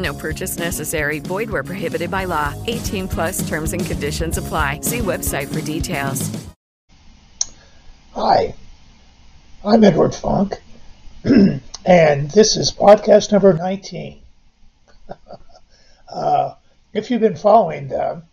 No 0.00 0.14
purchase 0.14 0.58
necessary. 0.58 1.18
Void 1.18 1.50
where 1.50 1.62
prohibited 1.62 2.10
by 2.10 2.24
law. 2.24 2.54
18 2.66 3.08
plus 3.08 3.46
terms 3.48 3.72
and 3.72 3.84
conditions 3.84 4.38
apply. 4.38 4.80
See 4.80 5.00
website 5.00 5.52
for 5.52 5.60
details. 5.60 6.30
Hi, 8.14 8.54
I'm 9.64 9.84
Edward 9.84 10.14
Funk, 10.14 10.60
and 11.24 12.30
this 12.32 12.56
is 12.56 12.72
podcast 12.72 13.30
number 13.30 13.52
19. 13.52 14.20
uh, 16.12 16.54
if 16.92 17.10
you've 17.10 17.20
been 17.20 17.36
following 17.36 17.86
them, 17.86 18.24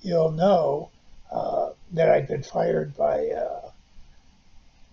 you'll 0.00 0.30
know 0.30 0.90
uh, 1.30 1.70
that 1.92 2.08
I've 2.08 2.28
been 2.28 2.42
fired 2.42 2.96
by 2.96 3.28
uh, 3.28 3.70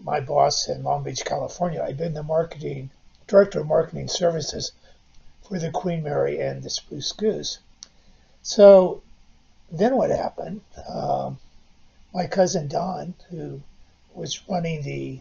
my 0.04 0.20
boss 0.20 0.68
in 0.68 0.84
Long 0.84 1.04
Beach, 1.04 1.24
California. 1.24 1.82
I've 1.82 1.98
been 1.98 2.14
the 2.14 2.24
marketing 2.24 2.90
director 3.28 3.62
of 3.62 3.68
marketing 3.68 4.10
services 4.10 4.74
for 5.54 5.60
the 5.60 5.70
Queen 5.70 6.02
Mary 6.02 6.40
and 6.40 6.64
the 6.64 6.70
Spruce 6.72 7.12
Goose. 7.12 7.60
So 8.42 9.04
then 9.72 9.96
what 9.96 10.10
happened? 10.10 10.62
Um, 10.90 11.38
my 12.12 12.26
cousin 12.26 12.68
Don, 12.68 13.14
who 13.30 13.62
was 14.16 14.50
running 14.50 14.82
the 14.82 15.20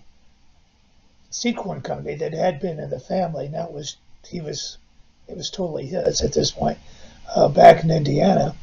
seed 1.29 1.59
corn 1.59 1.83
company 1.83 2.15
that 2.15 2.33
had 2.33 2.61
been 2.61 2.81
in 2.81 2.89
the 2.89 2.99
family, 2.99 3.49
now 3.49 3.67
it 3.67 3.73
was 3.75 3.99
he 4.27 4.41
was 4.41 4.79
it 5.29 5.37
was 5.37 5.51
totally 5.51 5.85
his 5.85 6.23
at 6.23 6.33
this 6.33 6.51
point. 6.51 6.79
Uh, 7.37 7.49
back 7.49 7.85
in 7.85 7.91
Indiana, 7.91 8.55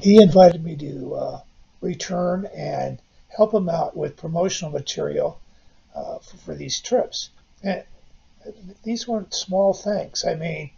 he 0.00 0.20
invited 0.20 0.64
me 0.64 0.74
to 0.74 1.14
uh, 1.14 1.40
return 1.80 2.46
and 2.46 2.98
help 3.28 3.54
him 3.54 3.68
out 3.68 3.96
with 3.96 4.16
promotional 4.16 4.72
material 4.72 5.38
uh, 5.94 6.18
for, 6.18 6.36
for, 6.38 6.54
these 6.56 6.80
trips. 6.80 7.30
And 7.62 7.84
these 8.82 9.06
weren't 9.06 9.32
small 9.32 9.72
things. 9.72 10.24
I 10.24 10.34
mean, 10.34 10.70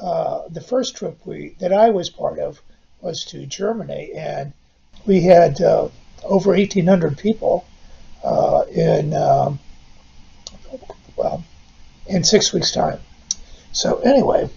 uh, 0.00 0.42
the 0.48 0.60
first 0.60 0.96
trip 0.96 1.18
we 1.24 1.56
that 1.58 1.72
I 1.72 1.90
was 1.90 2.10
part 2.10 2.38
of 2.38 2.60
was 3.00 3.24
to 3.26 3.46
Germany, 3.46 4.12
and 4.14 4.52
we 5.06 5.22
had 5.22 5.60
uh, 5.60 5.88
over 6.22 6.50
1,800 6.50 7.16
people 7.16 7.66
uh, 8.22 8.64
in 8.70 9.14
um, 9.14 9.58
well 11.16 11.44
in 12.06 12.24
six 12.24 12.52
weeks' 12.52 12.72
time. 12.72 13.00
So 13.72 13.98
anyway, 14.00 14.50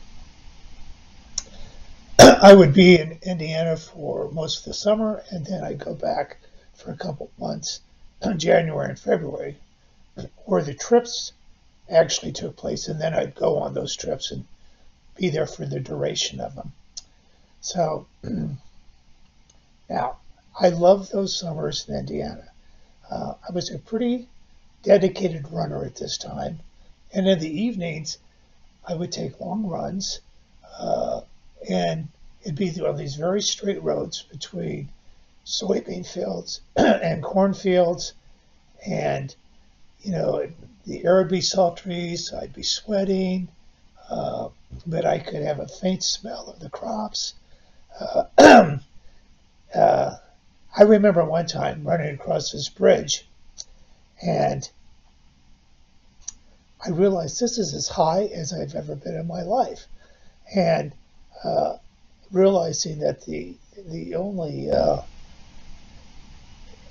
I 2.19 2.53
would 2.53 2.73
be 2.73 2.99
in 2.99 3.19
Indiana 3.21 3.77
for 3.77 4.29
most 4.31 4.59
of 4.59 4.65
the 4.65 4.73
summer, 4.73 5.23
and 5.29 5.45
then 5.45 5.63
I'd 5.63 5.79
go 5.79 5.93
back 5.93 6.37
for 6.73 6.91
a 6.91 6.97
couple 6.97 7.31
months 7.39 7.81
in 8.21 8.37
January 8.47 8.89
and 8.89 8.99
February, 8.99 9.57
where 10.45 10.63
the 10.63 10.73
trips 10.73 11.31
actually 11.89 12.31
took 12.31 12.55
place, 12.55 12.87
and 12.87 12.99
then 12.99 13.13
I'd 13.13 13.35
go 13.35 13.57
on 13.57 13.73
those 13.73 13.95
trips 13.95 14.31
and 14.31 14.45
be 15.19 15.29
there 15.29 15.45
for 15.45 15.65
the 15.65 15.79
duration 15.79 16.39
of 16.39 16.55
them. 16.55 16.71
So 17.61 18.07
now, 19.89 20.17
I 20.59 20.69
love 20.69 21.09
those 21.09 21.37
summers 21.37 21.87
in 21.87 21.95
Indiana. 21.95 22.47
Uh, 23.09 23.33
I 23.47 23.51
was 23.53 23.69
a 23.69 23.79
pretty 23.79 24.27
dedicated 24.83 25.51
runner 25.51 25.83
at 25.83 25.95
this 25.95 26.17
time, 26.17 26.59
and 27.13 27.27
in 27.27 27.39
the 27.39 27.61
evenings, 27.61 28.17
I 28.87 28.95
would 28.95 29.11
take 29.11 29.39
long 29.39 29.65
runs, 29.65 30.21
uh, 30.79 31.21
and 31.69 32.07
it'd 32.43 32.55
be 32.55 32.69
on 32.81 32.95
these 32.95 33.15
very 33.15 33.41
straight 33.41 33.83
roads 33.83 34.23
between 34.23 34.89
soybean 35.45 36.05
fields 36.05 36.61
and 36.75 37.23
cornfields, 37.23 38.13
and 38.85 39.35
you 40.01 40.11
know 40.11 40.47
the 40.85 41.03
air 41.03 41.17
would 41.17 41.29
be 41.29 41.41
sultry, 41.41 42.15
so 42.15 42.39
I'd 42.39 42.53
be 42.53 42.63
sweating. 42.63 43.49
Uh, 44.09 44.49
but 44.85 45.05
I 45.05 45.19
could 45.19 45.41
have 45.41 45.59
a 45.59 45.67
faint 45.67 46.03
smell 46.03 46.47
of 46.47 46.59
the 46.59 46.69
crops. 46.69 47.33
Uh, 47.99 48.25
uh, 49.75 50.17
I 50.77 50.83
remember 50.83 51.25
one 51.25 51.47
time 51.47 51.83
running 51.83 52.13
across 52.13 52.51
this 52.51 52.69
bridge, 52.69 53.27
and 54.21 54.69
I 56.85 56.89
realized 56.89 57.39
this 57.39 57.57
is 57.57 57.73
as 57.73 57.87
high 57.87 58.25
as 58.25 58.53
I've 58.53 58.75
ever 58.75 58.95
been 58.95 59.15
in 59.15 59.27
my 59.27 59.41
life, 59.41 59.87
and 60.55 60.93
uh, 61.43 61.77
realizing 62.31 62.99
that 62.99 63.25
the 63.25 63.55
the 63.87 64.15
only 64.15 64.69
uh, 64.69 65.01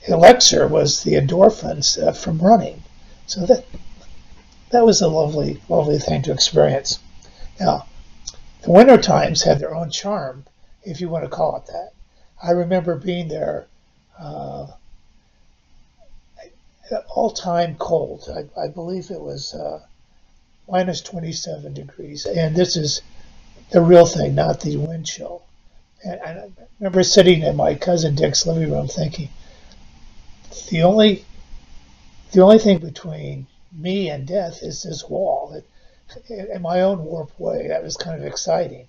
elixir 0.06 0.66
was 0.66 1.02
the 1.02 1.14
endorphins 1.14 2.02
uh, 2.02 2.12
from 2.12 2.38
running. 2.38 2.82
So 3.26 3.46
that 3.46 3.64
that 4.70 4.84
was 4.84 5.00
a 5.00 5.08
lovely, 5.08 5.60
lovely 5.68 5.98
thing 5.98 6.22
to 6.22 6.32
experience. 6.32 6.98
Now, 7.60 7.86
the 8.62 8.70
winter 8.70 8.98
times 8.98 9.42
have 9.42 9.58
their 9.58 9.74
own 9.74 9.90
charm, 9.90 10.44
if 10.82 11.00
you 11.00 11.08
want 11.08 11.24
to 11.24 11.30
call 11.30 11.56
it 11.56 11.66
that. 11.66 11.92
I 12.42 12.52
remember 12.52 12.96
being 12.96 13.28
there 13.28 13.66
uh, 14.18 14.68
all 17.14 17.30
time 17.30 17.76
cold. 17.76 18.28
I, 18.34 18.60
I, 18.60 18.68
believe 18.68 19.10
it 19.10 19.20
was 19.20 19.54
uh, 19.54 19.80
minus 20.68 21.00
27 21.00 21.74
degrees. 21.74 22.26
And 22.26 22.54
this 22.54 22.76
is 22.76 23.02
the 23.70 23.80
real 23.80 24.06
thing, 24.06 24.34
not 24.34 24.60
the 24.60 24.76
wind 24.76 25.06
chill. 25.06 25.42
And, 26.04 26.20
and 26.24 26.38
I 26.38 26.50
remember 26.78 27.02
sitting 27.02 27.42
in 27.42 27.56
my 27.56 27.74
cousin 27.74 28.14
Dick's 28.14 28.46
living 28.46 28.70
room 28.70 28.88
thinking, 28.88 29.28
the 30.70 30.82
only 30.82 31.24
the 32.32 32.42
only 32.42 32.58
thing 32.58 32.78
between 32.78 33.46
me 33.72 34.10
and 34.10 34.26
death 34.26 34.62
is 34.62 34.82
this 34.82 35.08
wall. 35.08 35.52
It, 35.54 35.64
in 36.28 36.62
my 36.62 36.80
own 36.80 37.04
warped 37.04 37.38
way. 37.38 37.68
That 37.68 37.82
was 37.82 37.96
kind 37.96 38.20
of 38.20 38.26
exciting. 38.26 38.86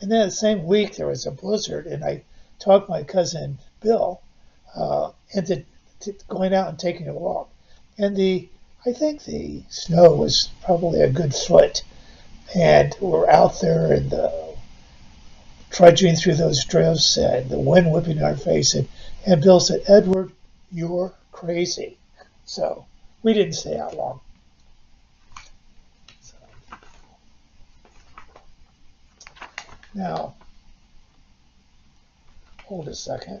And 0.00 0.10
then 0.10 0.26
the 0.26 0.32
same 0.32 0.64
week 0.64 0.96
there 0.96 1.06
was 1.06 1.26
a 1.26 1.30
blizzard, 1.30 1.86
and 1.86 2.04
I 2.04 2.22
talked 2.58 2.88
my 2.88 3.02
cousin 3.02 3.58
Bill 3.80 4.20
uh, 4.74 5.10
into 5.32 5.64
going 6.28 6.54
out 6.54 6.68
and 6.68 6.78
taking 6.78 7.08
a 7.08 7.14
walk. 7.14 7.50
And 7.98 8.16
the 8.16 8.48
I 8.86 8.92
think 8.92 9.24
the 9.24 9.62
snow 9.68 10.14
was 10.14 10.48
probably 10.64 11.02
a 11.02 11.10
good 11.10 11.34
foot, 11.34 11.82
and 12.54 12.96
we're 12.98 13.28
out 13.28 13.60
there 13.60 13.92
and 13.92 14.10
the 14.10 14.56
trudging 15.70 16.16
through 16.16 16.34
those 16.34 16.64
drifts 16.64 17.16
and 17.16 17.50
the 17.50 17.58
wind 17.58 17.92
whipping 17.92 18.16
in 18.16 18.24
our 18.24 18.36
face. 18.36 18.74
And, 18.74 18.88
and 19.26 19.42
Bill 19.42 19.60
said, 19.60 19.82
Edward, 19.86 20.32
you're 20.72 21.12
crazy. 21.30 21.98
So 22.44 22.86
we 23.22 23.32
didn't 23.34 23.54
stay 23.54 23.78
out 23.78 23.96
long. 23.96 24.20
Now, 29.94 30.34
hold 32.64 32.88
a 32.88 32.94
second. 32.94 33.40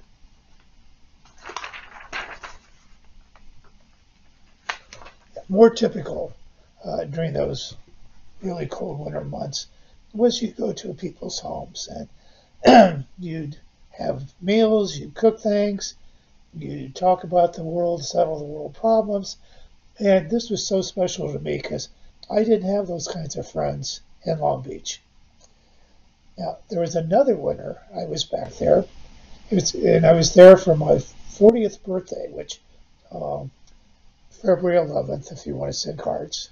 more 5.50 5.68
typical 5.68 6.32
uh, 6.84 7.02
during 7.04 7.32
those 7.32 7.76
really 8.40 8.66
cold 8.66 9.00
winter 9.00 9.24
months 9.24 9.66
was 10.14 10.40
you'd 10.40 10.56
go 10.56 10.72
to 10.72 10.94
people's 10.94 11.40
homes 11.40 11.88
and 12.64 13.04
you'd 13.18 13.58
have 13.90 14.32
meals, 14.40 14.96
you'd 14.96 15.14
cook 15.14 15.40
things, 15.40 15.94
you'd 16.54 16.94
talk 16.94 17.24
about 17.24 17.54
the 17.54 17.64
world, 17.64 18.04
settle 18.04 18.38
the 18.38 18.44
world 18.44 18.74
problems. 18.74 19.36
And 19.98 20.30
this 20.30 20.50
was 20.50 20.66
so 20.66 20.82
special 20.82 21.32
to 21.32 21.38
me 21.40 21.60
because 21.60 21.88
I 22.30 22.44
didn't 22.44 22.72
have 22.72 22.86
those 22.86 23.08
kinds 23.08 23.36
of 23.36 23.50
friends 23.50 24.00
in 24.24 24.38
Long 24.38 24.62
Beach. 24.62 25.02
Now, 26.40 26.56
there 26.70 26.80
was 26.80 26.96
another 26.96 27.36
winter 27.36 27.82
I 27.94 28.06
was 28.06 28.24
back 28.24 28.54
there, 28.54 28.86
was, 29.50 29.74
and 29.74 30.06
I 30.06 30.14
was 30.14 30.32
there 30.32 30.56
for 30.56 30.74
my 30.74 30.92
40th 30.94 31.82
birthday, 31.82 32.28
which 32.30 32.62
um, 33.12 33.50
February 34.30 34.78
11th, 34.78 35.32
if 35.32 35.46
you 35.46 35.54
want 35.54 35.70
to 35.70 35.78
send 35.78 35.98
cards. 35.98 36.48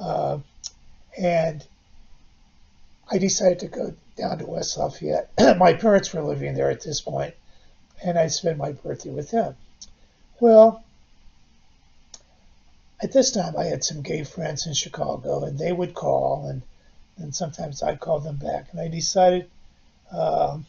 Uh, 0.00 0.38
and 1.18 1.62
I 3.10 3.18
decided 3.18 3.58
to 3.58 3.66
go 3.66 3.94
down 4.16 4.38
to 4.38 4.46
West 4.46 4.78
Lafayette. 4.78 5.30
my 5.58 5.74
parents 5.74 6.14
were 6.14 6.22
living 6.22 6.54
there 6.54 6.70
at 6.70 6.80
this 6.80 7.02
point, 7.02 7.34
and 8.02 8.18
I'd 8.18 8.32
spend 8.32 8.56
my 8.56 8.72
birthday 8.72 9.10
with 9.10 9.30
them. 9.30 9.56
Well, 10.40 10.82
at 13.02 13.12
this 13.12 13.30
time, 13.30 13.58
I 13.58 13.64
had 13.64 13.84
some 13.84 14.00
gay 14.00 14.24
friends 14.24 14.66
in 14.66 14.72
Chicago, 14.72 15.44
and 15.44 15.58
they 15.58 15.72
would 15.72 15.92
call, 15.92 16.46
and, 16.46 16.62
and 17.18 17.34
sometimes 17.34 17.82
I'd 17.82 18.00
call 18.00 18.20
them 18.20 18.36
back. 18.36 18.68
And 18.70 18.80
I 18.80 18.88
decided, 18.88 19.48
um, 20.10 20.66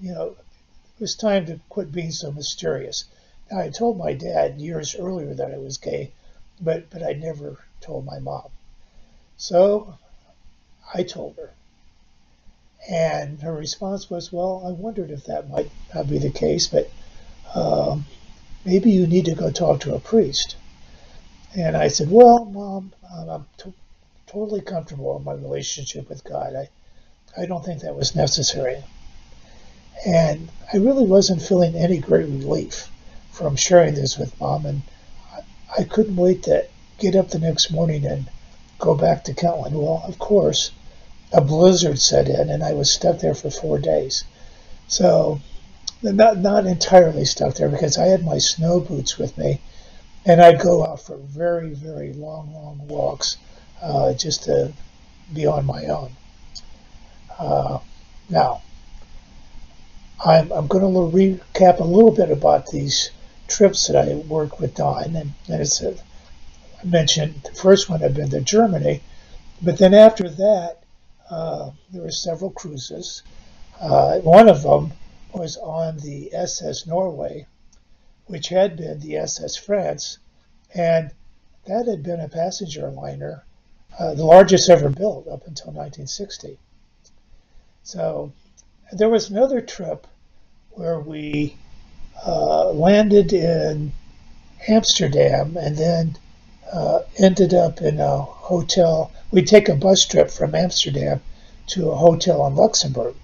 you 0.00 0.12
know, 0.12 0.36
it 0.96 1.00
was 1.00 1.14
time 1.14 1.46
to 1.46 1.60
quit 1.68 1.92
being 1.92 2.12
so 2.12 2.32
mysterious. 2.32 3.04
Now, 3.50 3.60
I 3.60 3.70
told 3.70 3.98
my 3.98 4.12
dad 4.12 4.60
years 4.60 4.94
earlier 4.96 5.34
that 5.34 5.52
I 5.52 5.58
was 5.58 5.78
gay, 5.78 6.12
but, 6.60 6.90
but 6.90 7.02
I 7.02 7.12
never 7.12 7.58
told 7.80 8.04
my 8.04 8.18
mom. 8.18 8.48
So 9.36 9.94
I 10.94 11.02
told 11.02 11.36
her. 11.36 11.50
And 12.88 13.40
her 13.42 13.52
response 13.52 14.08
was, 14.08 14.32
Well, 14.32 14.62
I 14.66 14.70
wondered 14.70 15.10
if 15.10 15.24
that 15.26 15.50
might 15.50 15.70
not 15.94 16.08
be 16.08 16.18
the 16.18 16.30
case, 16.30 16.68
but 16.68 16.90
um, 17.54 18.04
maybe 18.64 18.90
you 18.90 19.06
need 19.06 19.26
to 19.26 19.34
go 19.34 19.50
talk 19.50 19.80
to 19.80 19.94
a 19.94 20.00
priest. 20.00 20.56
And 21.56 21.76
I 21.76 21.88
said, 21.88 22.10
Well, 22.10 22.44
Mom, 22.44 22.92
I'm 23.10 23.46
t- 23.58 23.72
totally 24.28 24.60
comfortable 24.60 25.16
in 25.16 25.24
my 25.24 25.32
relationship 25.32 26.08
with 26.08 26.22
God. 26.22 26.54
I, 26.54 26.68
I 27.40 27.46
don't 27.46 27.64
think 27.64 27.80
that 27.80 27.96
was 27.96 28.14
necessary. 28.14 28.84
And 30.06 30.50
I 30.72 30.76
really 30.76 31.04
wasn't 31.04 31.42
feeling 31.42 31.74
any 31.74 31.98
great 31.98 32.26
relief 32.26 32.90
from 33.32 33.56
sharing 33.56 33.94
this 33.94 34.18
with 34.18 34.38
Mom. 34.38 34.66
And 34.66 34.82
I, 35.76 35.84
couldn't 35.84 36.16
wait 36.16 36.42
to 36.44 36.66
get 36.98 37.16
up 37.16 37.30
the 37.30 37.38
next 37.38 37.70
morning 37.70 38.04
and 38.04 38.28
go 38.78 38.94
back 38.94 39.24
to 39.24 39.34
Kentland. 39.34 39.74
Well, 39.74 40.04
of 40.06 40.18
course, 40.18 40.72
a 41.32 41.40
blizzard 41.40 41.98
set 41.98 42.28
in, 42.28 42.50
and 42.50 42.62
I 42.62 42.72
was 42.72 42.92
stuck 42.92 43.20
there 43.20 43.34
for 43.34 43.50
four 43.50 43.78
days. 43.78 44.24
So, 44.88 45.40
not 46.02 46.38
not 46.38 46.66
entirely 46.66 47.24
stuck 47.24 47.54
there 47.54 47.68
because 47.68 47.98
I 47.98 48.06
had 48.06 48.24
my 48.24 48.38
snow 48.38 48.80
boots 48.80 49.18
with 49.18 49.36
me, 49.36 49.60
and 50.24 50.40
I'd 50.40 50.60
go 50.60 50.86
out 50.86 51.00
for 51.00 51.16
very 51.16 51.74
very 51.74 52.12
long 52.12 52.54
long 52.54 52.86
walks 52.88 53.36
uh, 53.82 54.12
just 54.14 54.44
to 54.44 54.72
be 55.32 55.46
on 55.46 55.66
my 55.66 55.86
own. 55.86 56.10
Uh, 57.38 57.78
now, 58.28 58.62
I'm 60.24 60.50
I'm 60.52 60.66
going 60.66 60.82
to 60.82 61.16
recap 61.16 61.78
a 61.78 61.84
little 61.84 62.10
bit 62.10 62.30
about 62.30 62.66
these 62.66 63.10
trips 63.46 63.86
that 63.86 63.96
I 63.96 64.14
worked 64.14 64.60
with 64.60 64.74
Don, 64.74 65.16
and, 65.16 65.32
and 65.48 65.60
it's 65.60 65.80
a, 65.80 65.94
I 65.94 66.84
mentioned 66.84 67.42
the 67.44 67.52
first 67.52 67.88
one 67.88 68.00
had 68.00 68.14
been 68.14 68.30
to 68.30 68.40
Germany, 68.40 69.00
but 69.62 69.78
then 69.78 69.94
after 69.94 70.28
that, 70.28 70.82
uh, 71.30 71.70
there 71.90 72.02
were 72.02 72.10
several 72.10 72.50
cruises. 72.50 73.22
Uh, 73.80 74.18
one 74.18 74.48
of 74.48 74.62
them 74.62 74.92
was 75.32 75.56
on 75.56 75.98
the 75.98 76.34
SS 76.34 76.86
Norway, 76.86 77.46
which 78.26 78.48
had 78.48 78.76
been 78.76 79.00
the 79.00 79.16
SS 79.16 79.56
France, 79.56 80.18
and 80.74 81.12
that 81.66 81.86
had 81.86 82.02
been 82.02 82.20
a 82.20 82.28
passenger 82.28 82.90
liner, 82.90 83.44
uh, 83.98 84.14
the 84.14 84.24
largest 84.24 84.70
ever 84.70 84.88
built 84.88 85.26
up 85.26 85.46
until 85.46 85.72
1960. 85.72 86.58
So 87.82 88.32
there 88.92 89.08
was 89.08 89.30
another 89.30 89.60
trip 89.60 90.06
where 90.70 91.00
we 91.00 91.56
uh, 92.24 92.70
landed 92.70 93.32
in 93.32 93.92
Amsterdam 94.68 95.56
and 95.56 95.76
then 95.76 96.16
uh, 96.72 97.00
ended 97.16 97.54
up 97.54 97.80
in 97.80 97.98
a 97.98 98.18
hotel. 98.18 99.10
We'd 99.30 99.46
take 99.46 99.68
a 99.68 99.74
bus 99.74 100.04
trip 100.04 100.30
from 100.30 100.54
Amsterdam 100.54 101.20
to 101.68 101.90
a 101.90 101.96
hotel 101.96 102.46
in 102.46 102.54
Luxembourg. 102.54 103.14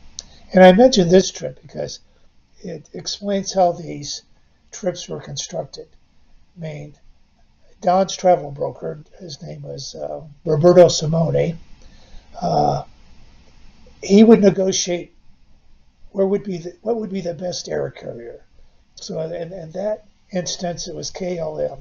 And 0.52 0.64
I 0.64 0.72
mention 0.72 1.08
this 1.08 1.30
trip 1.30 1.60
because 1.62 2.00
it 2.60 2.88
explains 2.92 3.52
how 3.52 3.72
these 3.72 4.22
trips 4.70 5.08
were 5.08 5.20
constructed. 5.20 5.88
I 6.56 6.60
mean, 6.60 6.94
Don's 7.84 8.16
travel 8.16 8.50
broker, 8.50 9.04
his 9.20 9.42
name 9.42 9.60
was 9.60 9.94
uh, 9.94 10.22
Roberto 10.46 10.88
Simone, 10.88 11.58
uh, 12.40 12.84
he 14.02 14.24
would 14.24 14.40
negotiate 14.40 15.12
where 16.12 16.26
would 16.26 16.44
be 16.44 16.56
the, 16.56 16.74
what 16.80 16.96
would 16.96 17.12
be 17.12 17.20
the 17.20 17.34
best 17.34 17.68
air 17.68 17.90
carrier. 17.90 18.42
So 18.94 19.20
in, 19.20 19.52
in 19.52 19.72
that 19.72 20.06
instance, 20.32 20.88
it 20.88 20.94
was 20.94 21.10
KLM. 21.10 21.80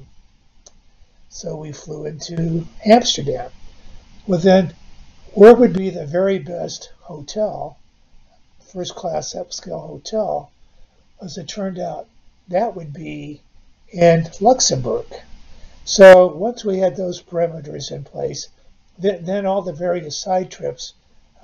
So 1.30 1.56
we 1.56 1.72
flew 1.72 2.04
into 2.04 2.66
Amsterdam. 2.84 3.50
Well, 4.26 4.40
then, 4.40 4.74
where 5.32 5.54
would 5.54 5.72
be 5.72 5.88
the 5.88 6.06
very 6.06 6.38
best 6.38 6.92
hotel, 7.00 7.78
first 8.60 8.94
class 8.94 9.32
upscale 9.32 9.86
hotel? 9.86 10.50
As 11.22 11.38
it 11.38 11.48
turned 11.48 11.78
out, 11.78 12.08
that 12.48 12.76
would 12.76 12.92
be 12.92 13.40
in 13.90 14.28
Luxembourg. 14.42 15.06
So 15.86 16.26
once 16.26 16.64
we 16.64 16.78
had 16.78 16.96
those 16.96 17.22
perimeters 17.22 17.92
in 17.92 18.04
place, 18.04 18.48
then, 18.98 19.24
then 19.26 19.44
all 19.44 19.60
the 19.60 19.72
various 19.72 20.16
side 20.16 20.50
trips 20.50 20.94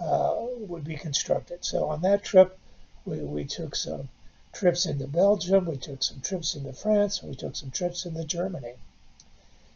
uh, 0.01 0.35
would 0.61 0.83
be 0.83 0.97
constructed. 0.97 1.63
So 1.63 1.89
on 1.91 2.01
that 2.03 2.25
trip, 2.25 2.59
we, 3.05 3.19
we 3.21 3.45
took 3.45 3.77
some 3.77 4.09
trips 4.55 4.87
into 4.87 5.07
Belgium, 5.07 5.67
we 5.67 5.77
took 5.77 6.03
some 6.03 6.21
trips 6.21 6.55
into 6.55 6.73
France, 6.73 7.23
we 7.23 7.35
took 7.35 7.55
some 7.55 7.71
trips 7.71 8.07
into 8.07 8.25
Germany. 8.25 8.75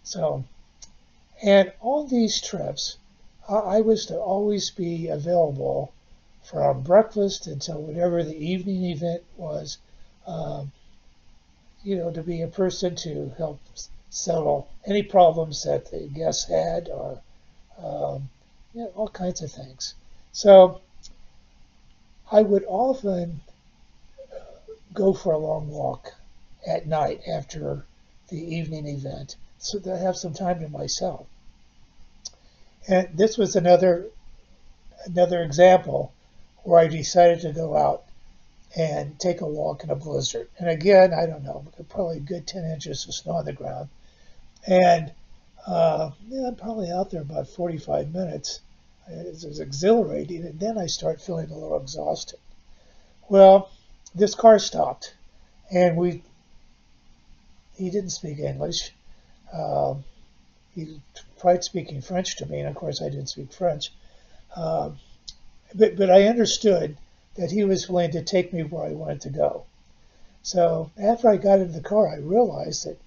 So, 0.02 0.44
and 1.42 1.73
on 1.80 2.09
these 2.09 2.40
trips, 2.40 2.97
I 3.47 3.83
was 3.83 4.06
to 4.06 4.18
always 4.18 4.71
be 4.71 5.09
available 5.09 5.92
from 6.42 6.80
breakfast 6.80 7.47
until 7.47 7.83
whatever 7.83 8.23
the 8.23 8.37
evening 8.37 8.85
event 8.85 9.23
was, 9.37 9.76
um, 10.26 10.73
you 11.83 11.97
know, 11.97 12.11
to 12.11 12.23
be 12.23 12.40
a 12.40 12.49
person 12.49 12.97
to 12.97 13.30
help 13.37 13.61
settle 14.14 14.68
any 14.87 15.02
problems 15.02 15.64
that 15.64 15.90
the 15.90 16.06
guests 16.06 16.44
had 16.49 16.88
or 16.88 17.21
um, 17.83 18.30
you 18.73 18.83
know, 18.83 18.92
all 18.94 19.09
kinds 19.09 19.42
of 19.42 19.50
things. 19.50 19.94
So 20.30 20.80
I 22.30 22.40
would 22.40 22.64
often 22.68 23.40
go 24.92 25.12
for 25.12 25.33
a 25.33 25.38
long 25.38 25.68
walk 25.68 26.14
at 26.64 26.87
night 26.87 27.23
after 27.28 27.85
the 28.28 28.56
evening 28.56 28.87
event 28.87 29.35
so 29.59 29.78
that 29.80 29.94
I 29.94 29.99
have 29.99 30.16
some 30.16 30.33
time 30.33 30.61
to 30.61 30.68
myself. 30.68 31.26
And 32.87 33.09
this 33.14 33.37
was 33.37 33.56
another 33.56 34.06
another 35.06 35.42
example 35.42 36.12
where 36.62 36.78
I 36.78 36.87
decided 36.87 37.40
to 37.40 37.52
go 37.52 37.76
out 37.76 38.04
and 38.76 39.18
take 39.18 39.40
a 39.40 39.47
walk 39.47 39.83
in 39.83 39.90
a 39.90 39.97
blizzard. 39.97 40.49
And 40.59 40.68
again, 40.68 41.12
I 41.12 41.26
don't 41.26 41.42
know, 41.42 41.64
probably 41.88 42.18
a 42.18 42.21
good 42.21 42.47
10 42.47 42.64
inches 42.64 43.06
of 43.06 43.14
snow 43.14 43.33
on 43.33 43.44
the 43.44 43.52
ground. 43.52 43.88
And 44.66 45.12
uh, 45.66 46.11
yeah, 46.28 46.49
I'm 46.49 46.56
probably 46.56 46.90
out 46.90 47.11
there 47.11 47.23
about 47.23 47.49
45 47.49 48.12
minutes. 48.12 48.61
It 49.09 49.44
was 49.44 49.61
exhilarating, 49.61 50.44
and 50.44 50.59
then 50.59 50.78
I 50.78 50.87
start 50.87 51.21
feeling 51.21 51.50
a 51.50 51.54
little 51.54 51.78
exhausted. 51.78 52.38
Well, 53.28 53.71
this 54.14 54.35
car 54.35 54.59
stopped, 54.59 55.14
and 55.71 55.97
we. 55.97 56.23
He 57.76 57.90
didn't 57.90 58.11
speak 58.11 58.38
English, 58.38 58.92
uh, 59.54 59.94
he 60.75 61.00
tried 61.38 61.62
speaking 61.62 62.00
French 62.00 62.37
to 62.37 62.47
me, 62.47 62.59
and 62.59 62.68
of 62.68 62.75
course 62.75 63.00
I 63.00 63.09
didn't 63.09 63.28
speak 63.28 63.52
French. 63.52 63.92
Uh, 64.54 64.90
but, 65.75 65.97
but 65.97 66.11
I 66.11 66.25
understood 66.25 66.97
that 67.37 67.50
he 67.50 67.64
was 67.64 67.88
willing 67.88 68.12
to 68.12 68.23
take 68.23 68.52
me 68.52 68.62
where 68.62 68.85
I 68.85 68.92
wanted 68.92 69.21
to 69.23 69.30
go. 69.30 69.64
So 70.42 70.90
after 70.99 71.28
I 71.28 71.37
got 71.37 71.61
into 71.61 71.73
the 71.73 71.80
car, 71.80 72.09
I 72.09 72.16
realized 72.16 72.87
that 72.87 72.99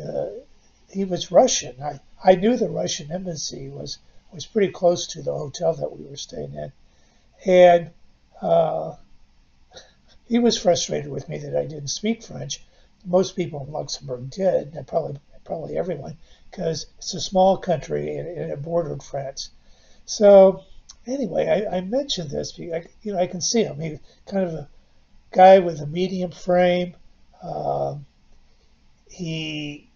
uh, 0.00 0.30
he 0.94 1.04
was 1.04 1.32
Russian. 1.32 1.82
I, 1.82 2.00
I 2.22 2.36
knew 2.36 2.56
the 2.56 2.70
Russian 2.70 3.10
embassy 3.10 3.68
was, 3.68 3.98
was 4.32 4.46
pretty 4.46 4.72
close 4.72 5.06
to 5.08 5.22
the 5.22 5.34
hotel 5.34 5.74
that 5.74 5.96
we 5.96 6.04
were 6.06 6.16
staying 6.16 6.54
in. 6.54 6.72
And 7.44 7.90
uh, 8.40 8.94
he 10.26 10.38
was 10.38 10.56
frustrated 10.56 11.10
with 11.10 11.28
me 11.28 11.38
that 11.38 11.56
I 11.56 11.66
didn't 11.66 11.88
speak 11.88 12.22
French. 12.22 12.62
Most 13.04 13.36
people 13.36 13.64
in 13.66 13.72
Luxembourg 13.72 14.30
did. 14.30 14.74
And 14.74 14.86
probably 14.86 15.18
probably 15.44 15.76
everyone, 15.76 16.16
because 16.50 16.86
it's 16.96 17.12
a 17.12 17.20
small 17.20 17.58
country 17.58 18.16
and, 18.16 18.26
and 18.26 18.50
it 18.50 18.62
bordered 18.62 19.02
France. 19.02 19.50
So 20.06 20.62
anyway, 21.06 21.66
I, 21.70 21.76
I 21.76 21.80
mentioned 21.82 22.30
this 22.30 22.58
I, 22.58 22.86
you 23.02 23.12
know 23.12 23.18
I 23.18 23.26
can 23.26 23.40
see 23.40 23.62
him. 23.62 23.78
He 23.78 23.98
kind 24.26 24.44
of 24.44 24.54
a 24.54 24.68
guy 25.32 25.58
with 25.58 25.80
a 25.80 25.86
medium 25.86 26.30
frame. 26.30 26.94
Uh, 27.42 27.96
he 29.10 29.90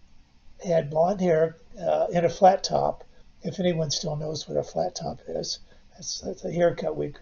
had 0.65 0.89
blonde 0.89 1.21
hair 1.21 1.57
uh, 1.79 2.07
in 2.11 2.25
a 2.25 2.29
flat 2.29 2.63
top. 2.63 3.03
If 3.41 3.59
anyone 3.59 3.91
still 3.91 4.15
knows 4.15 4.47
what 4.47 4.57
a 4.57 4.63
flat 4.63 4.95
top 4.95 5.21
is, 5.27 5.59
that's, 5.93 6.19
that's 6.19 6.43
a 6.43 6.51
haircut 6.51 6.97
we, 6.97 7.13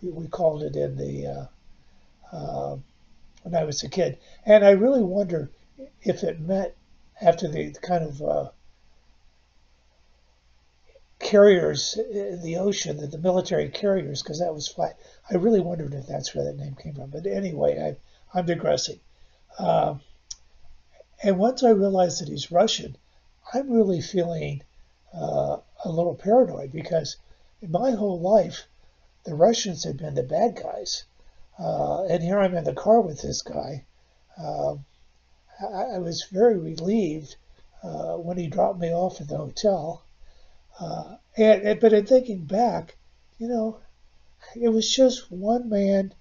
we, 0.00 0.10
we 0.10 0.26
called 0.26 0.62
it 0.62 0.76
in 0.76 0.96
the 0.96 1.26
uh, 1.26 2.36
uh, 2.36 2.76
when 3.42 3.54
I 3.54 3.64
was 3.64 3.82
a 3.82 3.88
kid. 3.88 4.18
And 4.44 4.64
I 4.64 4.70
really 4.70 5.02
wonder 5.02 5.50
if 6.02 6.22
it 6.22 6.40
meant 6.40 6.72
after 7.20 7.48
the 7.48 7.72
kind 7.82 8.04
of 8.04 8.22
uh, 8.22 8.50
carriers 11.20 11.96
in 11.96 12.42
the 12.42 12.56
ocean, 12.56 12.96
the, 12.96 13.06
the 13.06 13.18
military 13.18 13.68
carriers, 13.68 14.22
because 14.22 14.40
that 14.40 14.54
was 14.54 14.68
flat. 14.68 14.98
I 15.30 15.36
really 15.36 15.60
wondered 15.60 15.94
if 15.94 16.06
that's 16.06 16.34
where 16.34 16.44
that 16.44 16.56
name 16.56 16.74
came 16.74 16.94
from. 16.94 17.10
But 17.10 17.26
anyway, 17.26 17.96
I, 18.34 18.38
I'm 18.38 18.46
digressing. 18.46 18.98
Um, 19.58 20.00
and 21.24 21.38
once 21.38 21.62
I 21.62 21.70
realized 21.70 22.20
that 22.20 22.28
he's 22.28 22.50
Russian, 22.50 22.96
I'm 23.54 23.70
really 23.70 24.00
feeling 24.00 24.62
uh, 25.14 25.58
a 25.84 25.88
little 25.88 26.14
paranoid 26.14 26.72
because 26.72 27.16
in 27.60 27.70
my 27.70 27.92
whole 27.92 28.18
life, 28.18 28.66
the 29.24 29.34
Russians 29.34 29.84
had 29.84 29.98
been 29.98 30.14
the 30.14 30.24
bad 30.24 30.56
guys. 30.56 31.04
Uh, 31.58 32.04
and 32.04 32.22
here 32.22 32.40
I'm 32.40 32.56
in 32.56 32.64
the 32.64 32.74
car 32.74 33.00
with 33.00 33.22
this 33.22 33.42
guy. 33.42 33.84
Uh, 34.36 34.74
I, 35.60 35.94
I, 35.94 35.98
was 35.98 36.24
very 36.24 36.58
relieved 36.58 37.36
uh, 37.84 38.16
when 38.16 38.36
he 38.36 38.48
dropped 38.48 38.80
me 38.80 38.92
off 38.92 39.20
at 39.20 39.28
the 39.28 39.36
hotel. 39.36 40.02
Uh, 40.80 41.16
and, 41.36 41.62
and, 41.62 41.80
but 41.80 41.92
in 41.92 42.06
thinking 42.06 42.46
back, 42.46 42.96
you 43.38 43.46
know, 43.46 43.78
it 44.56 44.70
was 44.70 44.90
just 44.90 45.30
one 45.30 45.68
man 45.68 46.14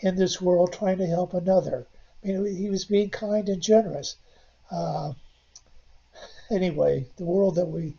in 0.00 0.14
this 0.14 0.40
world 0.40 0.72
trying 0.72 0.98
to 0.98 1.06
help 1.06 1.34
another. 1.34 1.86
I 2.22 2.28
mean, 2.28 2.56
he 2.56 2.70
was 2.70 2.84
being 2.84 3.10
kind 3.10 3.48
and 3.48 3.60
generous. 3.60 4.16
Uh, 4.70 5.12
anyway, 6.50 7.06
the 7.16 7.24
world 7.24 7.54
that 7.56 7.66
we 7.66 7.94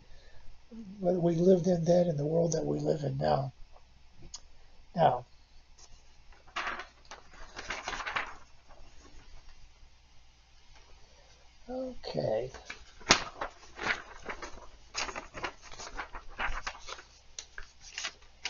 we 0.99 1.35
lived 1.35 1.67
in 1.67 1.83
then 1.83 2.07
and 2.07 2.19
the 2.19 2.25
world 2.25 2.51
that 2.51 2.65
we 2.65 2.79
live 2.79 3.03
in 3.03 3.17
now. 3.17 3.51
Now, 4.95 5.25
okay. 11.69 12.51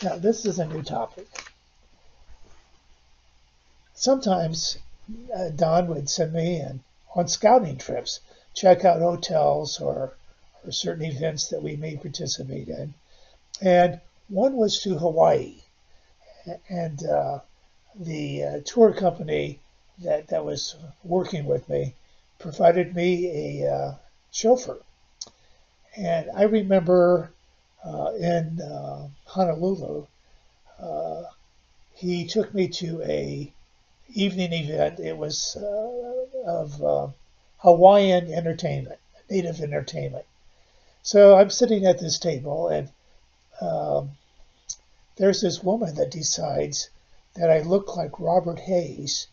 Now, 0.02 0.16
this 0.16 0.46
is 0.46 0.58
a 0.58 0.66
new 0.66 0.82
topic. 0.82 1.28
Sometimes 3.94 4.78
uh, 5.34 5.50
Don 5.50 5.88
would 5.88 6.08
send 6.08 6.32
me 6.32 6.60
in 6.60 6.82
on 7.14 7.28
scouting 7.28 7.76
trips, 7.76 8.20
check 8.54 8.84
out 8.84 9.00
hotels 9.00 9.80
or, 9.80 10.14
or 10.64 10.72
certain 10.72 11.04
events 11.04 11.48
that 11.48 11.62
we 11.62 11.76
may 11.76 11.96
participate 11.96 12.68
in. 12.68 12.94
And 13.60 14.00
one 14.28 14.56
was 14.56 14.80
to 14.82 14.96
Hawaii. 14.96 15.56
And 16.68 17.04
uh, 17.04 17.40
the 17.94 18.44
uh, 18.44 18.60
tour 18.64 18.92
company 18.92 19.60
that, 19.98 20.28
that 20.28 20.44
was 20.44 20.76
working 21.04 21.44
with 21.44 21.68
me 21.68 21.94
provided 22.38 22.94
me 22.94 23.62
a 23.62 23.72
uh, 23.72 23.94
chauffeur. 24.30 24.78
And 25.96 26.30
I 26.34 26.44
remember 26.44 27.32
uh, 27.84 28.12
in 28.18 28.60
uh, 28.60 29.08
Honolulu, 29.26 30.06
uh, 30.80 31.22
he 31.94 32.26
took 32.26 32.54
me 32.54 32.68
to 32.68 33.02
a 33.02 33.52
evening 34.14 34.52
event. 34.52 35.00
It 35.00 35.16
was 35.16 35.56
uh, 35.56 36.50
of 36.50 36.82
uh, 36.82 37.08
Hawaiian 37.58 38.32
entertainment, 38.32 38.98
native 39.28 39.60
entertainment. 39.60 40.24
So 41.02 41.36
I'm 41.36 41.50
sitting 41.50 41.86
at 41.86 41.98
this 41.98 42.18
table, 42.18 42.68
and 42.68 42.88
um, 43.60 44.10
there's 45.16 45.40
this 45.40 45.62
woman 45.62 45.94
that 45.94 46.10
decides 46.10 46.90
that 47.36 47.50
I 47.50 47.60
look 47.60 47.96
like 47.96 48.20
Robert 48.20 48.58
Hays, 48.58 49.28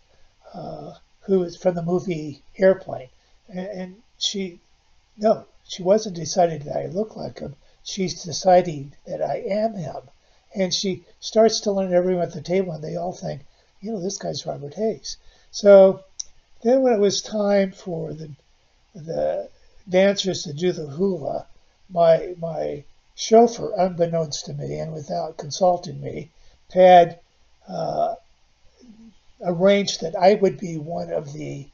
uh, 0.53 0.93
who 1.21 1.43
is 1.43 1.57
from 1.57 1.75
the 1.75 1.83
movie 1.83 2.41
Airplane, 2.57 3.09
and, 3.49 3.67
and 3.67 3.95
she, 4.17 4.59
no, 5.17 5.45
she 5.67 5.83
wasn't 5.83 6.15
deciding 6.15 6.59
that 6.59 6.77
I 6.77 6.85
look 6.87 7.15
like 7.15 7.39
him 7.39 7.55
she's 7.87 8.21
deciding 8.21 8.91
that 9.05 9.21
I 9.21 9.37
am 9.37 9.75
him. 9.75 10.09
And 10.53 10.73
she 10.73 11.05
starts 11.21 11.61
telling 11.61 11.93
everyone 11.93 12.23
at 12.23 12.33
the 12.33 12.41
table, 12.41 12.73
and 12.73 12.83
they 12.83 12.97
all 12.97 13.13
think, 13.13 13.45
you 13.81 13.91
know, 13.91 14.01
this 14.01 14.17
guy's 14.17 14.45
Robert 14.45 14.73
Hays. 14.73 15.17
So 15.51 16.03
then 16.63 16.81
when 16.81 16.93
it 16.93 16.99
was 16.99 17.21
time 17.21 17.71
for 17.71 18.13
the 18.13 18.31
the 18.95 19.49
dancers 19.87 20.43
to 20.43 20.53
do 20.53 20.71
the 20.71 20.87
hula, 20.87 21.45
my 21.89 22.35
my 22.39 22.83
chauffeur, 23.15 23.73
unbeknownst 23.77 24.45
to 24.45 24.53
me 24.53 24.79
and 24.79 24.93
without 24.93 25.37
consulting 25.37 26.01
me, 26.01 26.29
had 26.73 27.19
uh, 27.67 28.15
arranged 29.41 30.01
that 30.01 30.15
I 30.15 30.33
would 30.35 30.57
be 30.57 30.77
one 30.77 31.11
of 31.11 31.33
the 31.33 31.67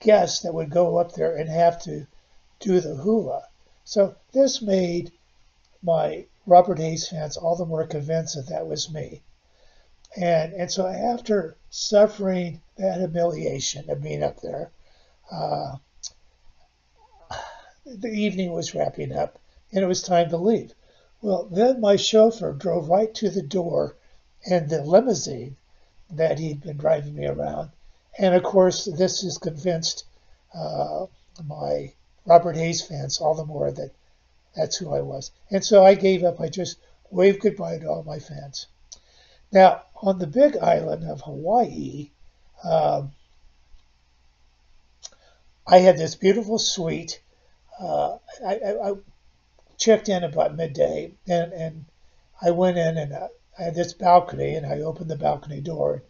guests 0.00 0.40
that 0.42 0.54
would 0.54 0.70
go 0.70 0.98
up 0.98 1.12
there 1.12 1.36
and 1.36 1.48
have 1.48 1.82
to 1.82 2.06
do 2.60 2.80
the 2.80 2.94
hula. 2.94 3.44
So 3.84 4.14
this 4.32 4.62
made 4.62 5.12
my 5.82 6.26
Robert 6.46 6.78
Hays 6.78 7.08
fans 7.08 7.36
all 7.36 7.56
the 7.56 7.66
more 7.66 7.86
convinced 7.86 8.36
that 8.36 8.48
that 8.48 8.66
was 8.66 8.90
me. 8.90 9.22
And, 10.16 10.52
and 10.54 10.70
so 10.70 10.86
after 10.86 11.56
suffering 11.70 12.62
that 12.76 12.98
humiliation 12.98 13.90
of 13.90 14.02
being 14.02 14.22
up 14.22 14.40
there, 14.40 14.70
uh, 15.30 15.76
the 17.84 18.08
evening 18.08 18.52
was 18.52 18.74
wrapping 18.74 19.12
up 19.12 19.38
and 19.72 19.84
it 19.84 19.88
was 19.88 20.02
time 20.02 20.30
to 20.30 20.36
leave. 20.36 20.74
Well, 21.20 21.48
then 21.50 21.80
my 21.80 21.96
chauffeur 21.96 22.52
drove 22.52 22.88
right 22.88 23.12
to 23.14 23.30
the 23.30 23.42
door 23.42 23.96
and 24.48 24.68
the 24.68 24.82
limousine 24.82 25.56
that 26.10 26.38
he'd 26.38 26.62
been 26.62 26.76
driving 26.76 27.14
me 27.14 27.26
around. 27.26 27.70
And 28.18 28.34
of 28.34 28.42
course, 28.42 28.84
this 28.84 29.22
has 29.22 29.38
convinced 29.38 30.04
uh, 30.54 31.06
my 31.44 31.92
Robert 32.24 32.56
Hays 32.56 32.82
fans 32.82 33.20
all 33.20 33.34
the 33.34 33.44
more 33.44 33.70
that 33.70 33.90
that's 34.54 34.76
who 34.76 34.92
I 34.92 35.00
was. 35.00 35.30
And 35.50 35.64
so 35.64 35.84
I 35.84 35.94
gave 35.94 36.24
up. 36.24 36.40
I 36.40 36.48
just 36.48 36.78
waved 37.10 37.40
goodbye 37.40 37.78
to 37.78 37.88
all 37.88 38.02
my 38.02 38.18
fans. 38.18 38.66
Now, 39.52 39.82
on 40.00 40.18
the 40.18 40.26
big 40.26 40.56
island 40.56 41.04
of 41.04 41.22
Hawaii, 41.22 42.10
um, 42.62 43.12
I 45.66 45.78
had 45.78 45.98
this 45.98 46.14
beautiful 46.14 46.58
suite. 46.58 47.20
Uh, 47.78 48.18
I, 48.46 48.54
I, 48.54 48.90
I, 48.90 48.94
checked 49.76 50.08
in 50.08 50.24
about 50.24 50.56
midday, 50.56 51.12
and, 51.28 51.52
and 51.52 51.84
I 52.42 52.50
went 52.50 52.78
in 52.78 52.96
and 52.98 53.12
uh, 53.12 53.28
I 53.58 53.62
had 53.64 53.74
this 53.74 53.92
balcony, 53.92 54.54
and 54.54 54.66
I 54.66 54.80
opened 54.80 55.10
the 55.10 55.16
balcony 55.16 55.60
door, 55.60 56.02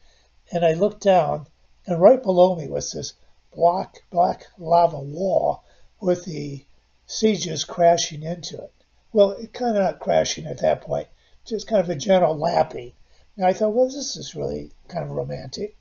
and 0.53 0.65
I 0.65 0.73
looked 0.73 1.03
down, 1.03 1.47
and 1.87 2.01
right 2.01 2.23
below 2.23 2.57
me 2.57 2.69
was 2.69 2.93
this 2.93 3.15
black 3.55 4.03
black 4.11 4.47
lava 4.59 5.01
wall 5.01 5.65
with 6.01 6.25
the 6.25 6.65
sieges 7.07 7.65
crashing 7.65 8.23
into 8.23 8.57
it. 8.57 8.73
Well, 9.13 9.33
it 9.33 9.53
kind 9.53 9.77
of 9.77 9.83
not 9.83 10.01
crashing 10.01 10.47
at 10.47 10.61
that 10.61 10.83
point, 10.83 11.09
just 11.45 11.67
kind 11.67 11.81
of 11.81 11.89
a 11.89 11.97
gentle 11.97 12.37
lapping. 12.37 12.93
And 13.39 13.47
I 13.47 13.53
thought, 13.53 13.73
well, 13.73 13.87
this 13.87 14.17
is 14.17 14.35
really 14.35 14.73
kind 14.89 15.05
of 15.05 15.13
romantic. 15.13 15.77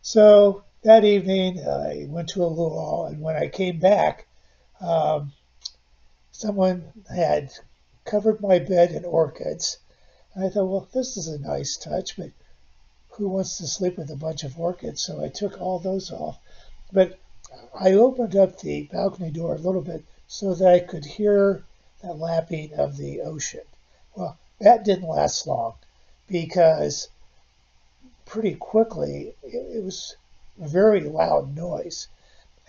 So 0.00 0.62
that 0.82 1.04
evening, 1.04 1.58
I 1.58 2.06
went 2.08 2.28
to 2.30 2.44
a 2.44 2.46
luau, 2.46 3.06
and 3.06 3.20
when 3.20 3.34
I 3.34 3.48
came 3.48 3.80
back, 3.80 4.28
um, 4.80 5.32
someone 6.30 6.92
had 7.12 7.52
covered 8.04 8.40
my 8.40 8.60
bed 8.60 8.92
in 8.92 9.04
orchids. 9.04 9.78
And 10.32 10.44
I 10.44 10.50
thought, 10.50 10.66
well, 10.66 10.88
this 10.92 11.16
is 11.16 11.26
a 11.26 11.40
nice 11.40 11.76
touch, 11.76 12.16
but 12.16 12.30
who 13.08 13.28
wants 13.28 13.58
to 13.58 13.66
sleep 13.66 13.98
with 13.98 14.12
a 14.12 14.16
bunch 14.16 14.44
of 14.44 14.56
orchids? 14.56 15.02
So 15.02 15.20
I 15.20 15.30
took 15.30 15.60
all 15.60 15.80
those 15.80 16.12
off. 16.12 16.38
But 16.92 17.18
I 17.74 17.94
opened 17.94 18.36
up 18.36 18.60
the 18.60 18.84
balcony 18.84 19.32
door 19.32 19.56
a 19.56 19.58
little 19.58 19.82
bit 19.82 20.04
so 20.28 20.54
that 20.54 20.68
I 20.72 20.78
could 20.78 21.04
hear 21.04 21.64
the 22.02 22.12
lapping 22.12 22.72
of 22.74 22.96
the 22.96 23.22
ocean. 23.22 23.66
Well, 24.14 24.38
that 24.60 24.84
didn't 24.84 25.08
last 25.08 25.44
long 25.44 25.74
because 26.28 27.08
pretty 28.26 28.54
quickly 28.54 29.34
it, 29.42 29.82
was 29.82 30.16
very 30.58 31.00
loud 31.00 31.56
noise. 31.56 32.08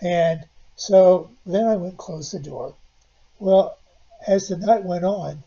And 0.00 0.46
so 0.76 1.30
then 1.44 1.66
I 1.66 1.76
went 1.76 1.92
and 1.92 1.98
closed 1.98 2.32
the 2.32 2.38
door. 2.38 2.74
Well, 3.38 3.76
as 4.26 4.48
the 4.48 4.56
night 4.56 4.84
went 4.84 5.04
on, 5.04 5.42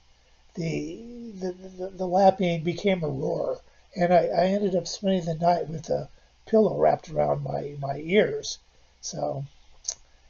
the 0.56 1.02
the, 1.36 1.52
the, 1.52 1.90
the 1.90 2.08
lapping 2.08 2.64
became 2.64 3.04
a 3.04 3.10
roar, 3.10 3.60
and 3.96 4.14
I, 4.14 4.26
I 4.26 4.46
ended 4.46 4.76
up 4.76 4.88
spending 4.88 5.26
the 5.26 5.34
night 5.36 5.68
with 5.68 5.90
a 5.90 6.10
pillow 6.46 6.78
wrapped 6.78 7.10
around 7.10 7.44
my, 7.44 7.76
my 7.80 7.98
ears. 7.98 8.60
So 9.02 9.46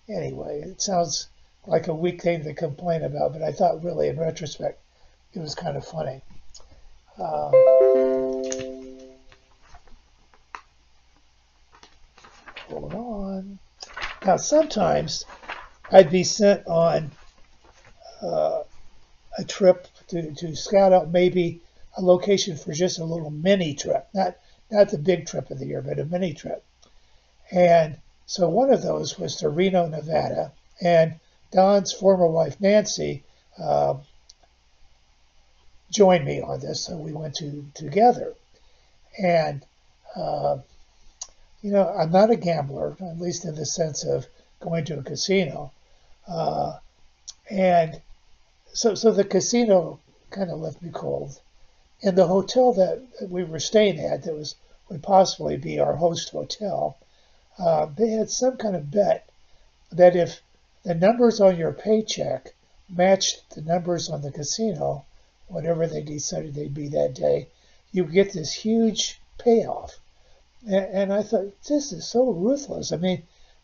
anyway, 0.08 0.62
it 0.62 0.82
sounds 0.82 1.28
like 1.66 1.88
a 1.88 1.94
weak 1.94 2.22
thing 2.22 2.44
to 2.44 2.54
complain 2.54 3.04
about, 3.04 3.34
but 3.34 3.42
I 3.42 3.52
thought 3.52 3.84
really 3.84 4.08
in 4.08 4.18
retrospect 4.18 4.80
it 5.34 5.40
was 5.40 5.56
kind 5.56 5.76
of 5.76 5.86
funny. 5.86 6.22
Um, 7.20 7.52
hold 12.70 12.94
on. 12.94 13.60
Now 14.26 14.38
sometimes 14.38 15.26
I'd 15.92 16.10
be 16.10 16.24
sent 16.24 16.66
on 16.66 17.12
uh, 18.22 18.64
a 19.38 19.44
trip 19.44 19.88
to, 20.08 20.34
to 20.34 20.56
scout 20.56 20.94
out 20.94 21.12
maybe 21.12 21.62
a 21.98 22.02
location 22.02 22.58
for 22.58 22.72
just 22.74 23.00
a 23.00 23.06
little 23.06 23.30
mini 23.30 23.76
trip, 23.76 24.08
not 24.14 24.38
not 24.72 24.90
the 24.90 24.98
big 24.98 25.28
trip 25.28 25.52
of 25.52 25.60
the 25.60 25.68
year, 25.68 25.82
but 25.82 26.00
a 26.00 26.06
mini 26.06 26.34
trip. 26.34 26.64
And 27.52 27.98
so 28.26 28.50
one 28.50 28.72
of 28.72 28.82
those 28.82 29.20
was 29.20 29.36
to 29.38 29.50
Reno, 29.50 29.88
Nevada, 29.88 30.52
and 30.82 31.20
Don's 31.52 31.92
former 31.94 32.26
wife 32.26 32.60
Nancy 32.60 33.24
uh, 33.60 33.96
joined 35.94 36.26
me 36.26 36.42
on 36.42 36.60
this, 36.60 36.82
so 36.82 36.98
we 36.98 37.14
went 37.14 37.36
to 37.36 37.66
together. 37.74 38.34
And 39.18 39.64
uh, 40.16 40.58
you 41.62 41.72
know, 41.72 41.88
I'm 41.88 42.12
not 42.12 42.30
a 42.30 42.36
gambler, 42.36 42.98
at 43.00 43.20
least 43.20 43.46
in 43.46 43.56
the 43.56 43.66
sense 43.66 44.04
of 44.04 44.28
going 44.60 44.84
to 44.86 45.00
a 45.00 45.04
casino. 45.04 45.72
Uh, 46.28 46.78
and 47.50 48.02
so, 48.74 48.96
so 48.96 49.12
the 49.12 49.24
casino 49.24 50.00
kind 50.30 50.52
of 50.52 50.60
left 50.60 50.82
me 50.82 50.90
cold. 50.92 51.40
And 52.02 52.18
the 52.18 52.28
hotel 52.28 52.74
that 52.74 53.30
we 53.30 53.46
were 53.46 53.60
staying 53.60 54.00
at, 54.00 54.24
that 54.24 54.36
was 54.36 54.56
would 54.90 55.02
possibly 55.02 55.56
be 55.56 55.80
our 55.80 55.96
host 55.96 56.32
hotel, 56.32 56.98
uh, 57.58 57.86
they 57.86 58.10
had 58.10 58.30
some 58.30 58.58
kind 58.58 58.76
of 58.76 58.92
bet 58.92 59.30
that 59.92 60.16
if 60.16 60.42
the 60.84 60.94
numbers 60.94 61.40
on 61.40 61.56
your 61.56 61.72
paycheck 61.72 62.54
matched 62.90 63.56
the 63.56 63.62
numbers 63.62 64.10
on 64.10 64.22
the 64.22 64.32
casino, 64.32 65.06
whatever 65.48 65.88
they 65.88 66.02
decided 66.02 66.54
they'd 66.54 66.74
be 66.74 66.88
that 66.90 67.14
day, 67.14 67.48
you 67.92 68.04
get 68.06 68.34
this 68.34 68.54
huge 68.54 69.22
payoff. 69.38 70.00
And, 70.66 70.86
and 70.86 71.14
I 71.14 71.24
thought, 71.24 71.54
this 71.64 71.92
is 71.92 72.08
so 72.08 72.30
ruthless. 72.32 72.92
I 72.92 72.98
mean, 72.98 73.24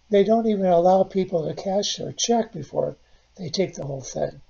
they 0.10 0.24
don't 0.24 0.48
even 0.48 0.66
allow 0.66 1.04
people 1.04 1.46
to 1.46 1.54
cash 1.54 1.98
their 1.98 2.12
check 2.12 2.52
before 2.52 2.98
they 3.36 3.50
take 3.50 3.76
the 3.76 3.86
whole 3.86 4.02
thing. 4.02 4.42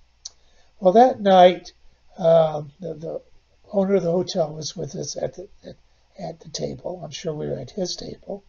Well, 0.79 0.93
that 0.93 1.19
night, 1.21 1.74
um, 2.17 2.71
the, 2.79 2.93
the 2.93 3.21
owner 3.71 3.95
of 3.95 4.03
the 4.03 4.12
hotel 4.12 4.53
was 4.53 4.75
with 4.75 4.95
us 4.95 5.15
at 5.15 5.36
the 5.36 5.48
at, 5.65 5.75
at 6.17 6.39
the 6.39 6.50
table. 6.50 7.01
I'm 7.03 7.12
sure 7.12 7.33
we 7.33 7.48
were 7.48 7.59
at 7.59 7.71
his 7.71 7.95
table, 7.95 8.43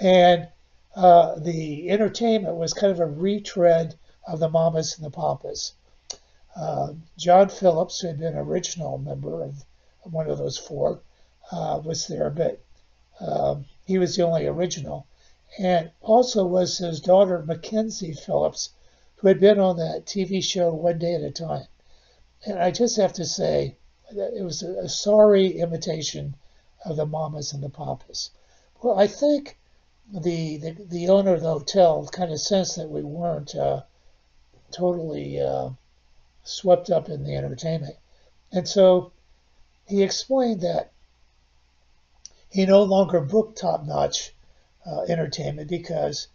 and 0.00 0.48
uh, 0.94 1.38
the 1.38 1.90
entertainment 1.90 2.56
was 2.56 2.74
kind 2.74 2.92
of 2.92 3.00
a 3.00 3.06
retread 3.06 3.94
of 4.26 4.40
the 4.40 4.48
Mamas 4.48 4.96
and 4.96 5.06
the 5.06 5.10
Papas. 5.10 5.72
Uh, 6.58 6.94
John 7.16 7.48
Phillips, 7.48 8.00
who 8.00 8.08
had 8.08 8.18
been 8.18 8.32
an 8.32 8.38
original 8.38 8.98
member 8.98 9.42
of 9.42 9.64
one 10.02 10.28
of 10.28 10.38
those 10.38 10.58
four, 10.58 11.00
uh, 11.52 11.80
was 11.84 12.08
there, 12.08 12.30
but 12.30 12.60
um, 13.20 13.66
he 13.84 13.96
was 13.96 14.16
the 14.16 14.24
only 14.24 14.46
original. 14.46 15.06
And 15.58 15.92
also 16.00 16.44
was 16.44 16.78
his 16.78 17.00
daughter, 17.00 17.42
Mackenzie 17.42 18.12
Phillips, 18.12 18.70
who 19.16 19.28
had 19.28 19.38
been 19.38 19.60
on 19.60 19.76
that 19.76 20.04
TV 20.04 20.42
show 20.42 20.74
One 20.74 20.98
Day 20.98 21.14
at 21.14 21.22
a 21.22 21.30
Time. 21.30 21.68
And 22.44 22.58
I 22.58 22.72
just 22.72 22.96
have 22.96 23.12
to 23.14 23.24
say, 23.24 23.76
that 24.12 24.34
it 24.34 24.42
was 24.42 24.62
a, 24.62 24.72
a 24.80 24.88
sorry 24.88 25.58
imitation 25.58 26.34
of 26.84 26.96
the 26.96 27.06
Mamas 27.06 27.52
and 27.52 27.62
the 27.62 27.68
Papas. 27.68 28.30
Well, 28.82 28.98
I 28.98 29.06
think 29.06 29.58
the, 30.10 30.56
the, 30.56 30.70
the 30.72 31.08
owner 31.08 31.34
of 31.34 31.42
the 31.42 31.52
hotel 31.52 32.06
kind 32.06 32.32
of 32.32 32.40
sensed 32.40 32.76
that 32.76 32.88
we 32.88 33.02
weren't 33.02 33.54
uh, 33.54 33.82
totally 34.70 35.40
uh, 35.40 35.70
swept 36.48 36.90
up 36.90 37.08
in 37.08 37.24
the 37.24 37.36
entertainment. 37.36 37.96
And 38.50 38.66
so 38.66 39.12
he 39.86 40.02
explained 40.02 40.62
that 40.62 40.92
he 42.50 42.64
no 42.64 42.82
longer 42.82 43.20
booked 43.20 43.58
top 43.58 43.84
notch 43.84 44.34
uh, 44.86 45.02
entertainment 45.02 45.68
because 45.68 46.28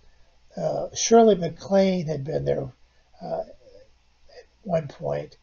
uh, 0.56 0.94
Shirley 0.94 1.36
MacLaine 1.36 2.06
had 2.06 2.24
been 2.24 2.46
there 2.46 2.72
uh, 3.22 3.40
at 3.40 4.46
one 4.62 4.88
point, 4.88 5.38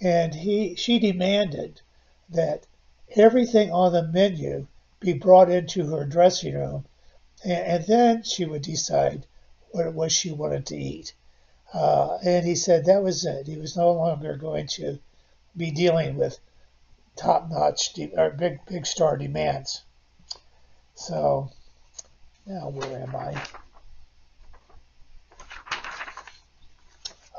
and 0.00 0.34
he 0.34 0.74
she 0.74 0.98
demanded 0.98 1.82
that 2.30 2.66
everything 3.14 3.70
on 3.70 3.92
the 3.92 4.02
menu 4.02 4.66
be 5.00 5.12
brought 5.12 5.50
into 5.50 5.86
her 5.90 6.06
dressing 6.06 6.54
room, 6.54 6.86
and, 7.44 7.66
and 7.66 7.84
then 7.84 8.22
she 8.22 8.46
would 8.46 8.62
decide 8.62 9.26
what 9.70 9.86
it 9.86 9.92
was 9.92 10.12
she 10.12 10.32
wanted 10.32 10.64
to 10.66 10.76
eat. 10.76 11.12
Uh, 11.74 12.18
and 12.24 12.46
he 12.46 12.54
said 12.54 12.84
that 12.84 13.02
was 13.02 13.24
it. 13.24 13.48
He 13.48 13.56
was 13.56 13.76
no 13.76 13.90
longer 13.92 14.36
going 14.36 14.68
to 14.68 15.00
be 15.56 15.72
dealing 15.72 16.16
with 16.16 16.38
top-notch 17.16 17.94
de- 17.94 18.12
or 18.16 18.30
big 18.30 18.64
big 18.66 18.86
star 18.86 19.16
demands. 19.16 19.82
So 20.94 21.50
now 22.46 22.68
where 22.68 23.02
am 23.02 23.16
I? 23.16 23.42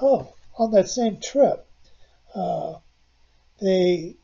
Oh, 0.01 0.33
on 0.57 0.71
that 0.71 0.89
same 0.89 1.21
trip, 1.21 1.65
uh, 2.33 2.75
they 3.61 4.17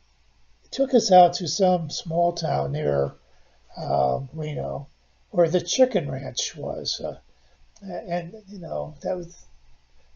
took 0.71 0.93
us 0.93 1.09
out 1.09 1.35
to 1.35 1.47
some 1.47 1.89
small 1.89 2.33
town 2.33 2.73
near 2.73 3.13
uh, 3.77 4.19
Reno, 4.33 4.87
where 5.29 5.49
the 5.49 5.61
chicken 5.61 6.11
ranch 6.11 6.53
was, 6.57 6.99
uh, 6.99 7.19
and 7.81 8.35
you 8.49 8.59
know 8.59 8.95
that 9.03 9.15
was 9.15 9.45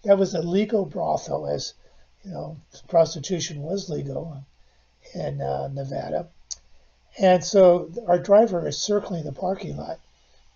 that 0.06 0.20
was 0.20 0.36
a 0.36 0.42
legal 0.42 0.86
brothel, 0.86 1.48
as 1.48 1.74
you 2.24 2.32
know, 2.32 2.58
prostitution 2.88 3.64
was 3.64 3.90
legal 3.90 4.44
in 5.14 5.42
uh, 5.42 5.68
Nevada. 5.68 6.28
And 7.18 7.44
so 7.44 7.90
our 8.08 8.20
driver 8.20 8.68
is 8.68 8.78
circling 8.78 9.24
the 9.24 9.32
parking 9.32 9.78
lot, 9.78 10.00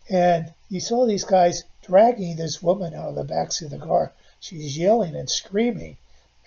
and 0.09 0.53
you 0.69 0.79
saw 0.79 1.05
these 1.05 1.23
guys 1.23 1.63
dragging 1.81 2.35
this 2.35 2.62
woman 2.62 2.93
out 2.93 3.09
of 3.09 3.15
the 3.15 3.33
backseat 3.33 3.65
of 3.65 3.71
the 3.71 3.79
car. 3.79 4.12
She's 4.39 4.77
yelling 4.77 5.15
and 5.15 5.29
screaming, 5.29 5.97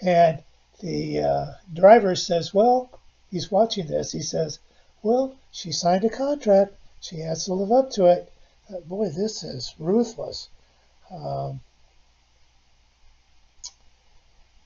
and 0.01 0.43
the 0.81 1.21
uh, 1.21 1.47
driver 1.73 2.15
says, 2.15 2.55
"Well, 2.55 2.91
he's 3.31 3.51
watching 3.51 3.87
this. 3.87 4.13
He 4.13 4.23
says, 4.23 4.61
well, 5.03 5.35
she 5.51 5.73
signed 5.73 6.05
a 6.05 6.11
contract. 6.11 6.75
She 7.01 7.19
has 7.21 7.47
to 7.47 7.55
live 7.55 7.73
up 7.73 7.91
to 7.93 8.07
it. 8.07 8.33
Uh, 8.73 8.79
boy, 8.81 9.09
this 9.09 9.43
is 9.43 9.75
ruthless." 9.79 10.49
Um, 11.11 11.61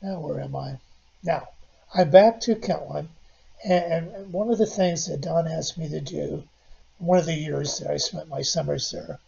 now, 0.03 0.21
where 0.21 0.41
am 0.41 0.55
I? 0.55 0.79
Now, 1.23 1.49
I'm 1.95 2.11
back 2.11 2.41
to 2.41 2.55
Kentland, 2.55 3.09
and 3.65 4.31
one 4.31 4.51
of 4.51 4.59
the 4.59 4.67
things 4.67 5.07
that 5.07 5.23
Don 5.23 5.49
asked 5.49 5.79
me 5.79 5.89
to 5.89 6.01
do, 6.01 6.45
one 6.99 7.19
of 7.19 7.25
the 7.25 7.35
years 7.35 7.79
that 7.79 7.91
I 7.91 7.97
spent 7.97 8.29
my 8.29 8.43
summers 8.43 8.91
there, 8.91 9.19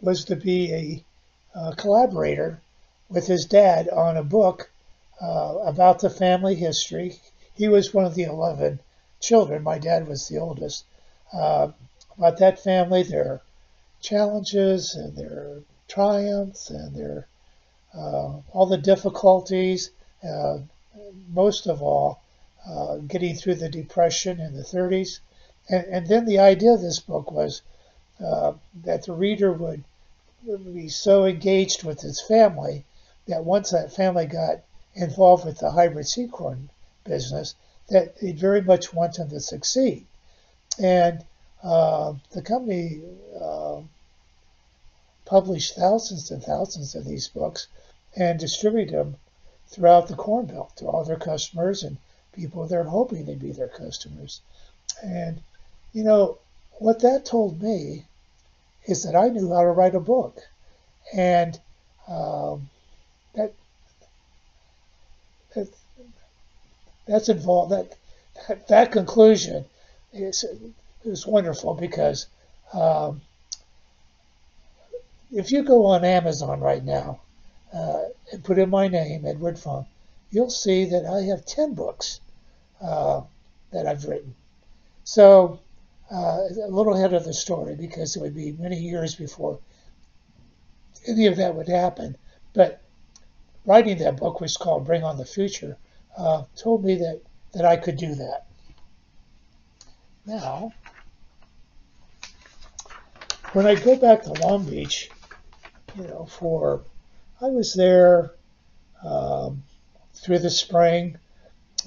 was 0.00 0.24
to 0.24 0.36
be 0.36 1.04
a, 1.54 1.74
collaborator 1.76 2.60
with 3.08 3.26
his 3.26 3.44
dad 3.46 3.88
on 3.88 4.16
a 4.16 4.22
book 4.22 4.70
uh, 5.20 5.58
about 5.64 6.00
the 6.00 6.10
family 6.10 6.54
history. 6.54 7.20
He 7.54 7.68
was 7.68 7.94
one 7.94 8.04
of 8.04 8.14
the 8.14 8.24
11 8.24 8.80
children. 9.20 9.62
My 9.62 9.78
dad 9.78 10.06
was 10.06 10.28
the 10.28 10.38
oldest. 10.38 10.84
Uh, 11.32 11.72
about 12.16 12.38
that 12.38 12.58
family, 12.58 13.02
their 13.02 13.40
challenges 14.00 14.94
and 14.94 15.16
their 15.16 15.62
triumphs 15.86 16.70
and 16.70 16.94
their 16.94 17.26
uh, 17.94 18.40
all 18.52 18.66
the 18.66 18.78
difficulties 18.78 19.90
uh, 20.22 20.58
most 21.32 21.66
of 21.66 21.82
all, 21.82 22.20
uh, 22.66 22.96
getting 22.96 23.34
through 23.34 23.54
the 23.54 23.68
Depression 23.68 24.40
in 24.40 24.54
the 24.54 24.62
30s. 24.62 25.20
And, 25.68 25.86
and 25.86 26.06
then 26.06 26.26
the 26.26 26.38
idea 26.38 26.72
of 26.72 26.80
this 26.80 27.00
book 27.00 27.30
was 27.30 27.62
uh, 28.24 28.54
that 28.84 29.04
the 29.04 29.12
reader 29.12 29.52
would, 29.52 29.84
be 30.72 30.88
so 30.88 31.24
engaged 31.24 31.82
with 31.82 32.00
his 32.00 32.20
family 32.20 32.84
that 33.26 33.44
once 33.44 33.70
that 33.70 33.92
family 33.92 34.24
got 34.24 34.60
involved 34.94 35.44
with 35.44 35.58
the 35.58 35.72
hybrid 35.72 36.06
seed 36.06 36.30
corn 36.30 36.70
business, 37.04 37.54
that 37.88 38.18
they'd 38.20 38.38
very 38.38 38.62
much 38.62 38.94
want 38.94 39.14
them 39.14 39.28
to 39.28 39.40
succeed. 39.40 40.06
And 40.78 41.24
uh, 41.62 42.14
the 42.30 42.42
company 42.42 43.02
uh, 43.40 43.80
published 45.24 45.74
thousands 45.74 46.30
and 46.30 46.42
thousands 46.42 46.94
of 46.94 47.04
these 47.04 47.28
books 47.28 47.66
and 48.16 48.38
distributed 48.38 48.94
them 48.94 49.16
throughout 49.68 50.08
the 50.08 50.16
Corn 50.16 50.46
Belt 50.46 50.76
to 50.76 50.86
all 50.86 51.04
their 51.04 51.16
customers 51.16 51.82
and 51.82 51.98
people 52.32 52.66
they're 52.66 52.84
hoping 52.84 53.24
they'd 53.24 53.38
be 53.38 53.52
their 53.52 53.68
customers. 53.68 54.40
And, 55.02 55.40
you 55.92 56.04
know, 56.04 56.38
what 56.78 57.00
that 57.00 57.26
told 57.26 57.62
me 57.62 58.04
is 58.86 59.02
that 59.02 59.16
I 59.16 59.28
knew 59.28 59.52
how 59.52 59.62
to 59.62 59.68
write 59.68 59.94
a 59.94 60.00
book. 60.00 60.38
And 61.14 61.58
um, 62.08 62.68
that, 63.34 63.52
that 65.54 65.68
that's 67.06 67.28
involved 67.28 67.72
that 67.72 67.96
that, 68.46 68.68
that 68.68 68.92
conclusion 68.92 69.64
is 70.12 70.44
is 71.04 71.26
wonderful 71.26 71.74
because 71.74 72.26
um, 72.72 73.20
if 75.32 75.50
you 75.50 75.62
go 75.62 75.86
on 75.86 76.04
Amazon 76.04 76.60
right 76.60 76.84
now 76.84 77.20
and 78.32 78.44
put 78.44 78.58
in 78.58 78.70
my 78.70 78.88
name, 78.88 79.24
Edward 79.26 79.58
Funk, 79.58 79.86
you'll 80.30 80.50
see 80.50 80.84
that 80.86 81.06
I 81.06 81.22
have 81.22 81.46
10 81.46 81.74
books 81.74 82.20
uh, 82.80 83.22
that 83.72 83.86
I've 83.86 84.04
written. 84.04 84.34
So 85.04 85.60
uh, 86.12 86.38
a 86.62 86.68
little 86.68 86.94
ahead 86.94 87.14
of 87.14 87.24
the 87.24 87.34
story 87.34 87.74
because 87.74 88.16
it 88.16 88.20
would 88.20 88.34
be 88.34 88.52
many 88.52 88.78
years 88.78 89.14
before 89.14 89.58
any 91.06 91.26
of 91.26 91.36
that 91.36 91.54
would 91.54 91.68
happen. 91.68 92.16
But 92.52 92.82
writing 93.64 93.98
that 93.98 94.16
book, 94.16 94.40
which 94.40 94.52
is 94.52 94.56
called 94.56 94.86
Bring 94.86 95.04
on 95.04 95.16
the 95.16 95.24
Future, 95.24 95.76
uh, 96.16 96.44
told 96.56 96.84
me 96.84 96.96
that, 96.96 97.20
that 97.52 97.64
I 97.64 97.76
could 97.76 97.96
do 97.96 98.14
that. 98.14 98.46
Now, 100.26 100.72
when 103.52 103.66
I 103.66 103.74
go 103.74 103.96
back 103.96 104.22
to 104.22 104.32
Long 104.34 104.64
Beach, 104.64 105.10
you 105.96 106.04
know, 106.04 106.26
for 106.26 106.82
I 107.40 107.46
was 107.46 107.74
there 107.74 108.34
um, 109.04 109.62
through 110.12 110.40
the 110.40 110.50
spring 110.50 111.18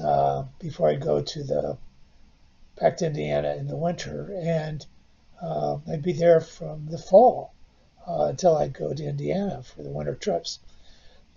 uh, 0.01 0.45
before 0.59 0.89
I'd 0.89 1.01
go 1.01 1.21
to 1.21 1.43
the 1.43 1.77
back 2.79 2.97
to 2.97 3.07
Indiana 3.07 3.55
in 3.55 3.67
the 3.67 3.75
winter, 3.75 4.33
and 4.41 4.85
uh, 5.41 5.77
I'd 5.91 6.03
be 6.03 6.13
there 6.13 6.39
from 6.39 6.87
the 6.87 6.97
fall 6.97 7.53
uh, 8.07 8.27
until 8.29 8.55
I'd 8.55 8.73
go 8.73 8.93
to 8.93 9.03
Indiana 9.03 9.61
for 9.61 9.83
the 9.83 9.89
winter 9.89 10.15
trips. 10.15 10.59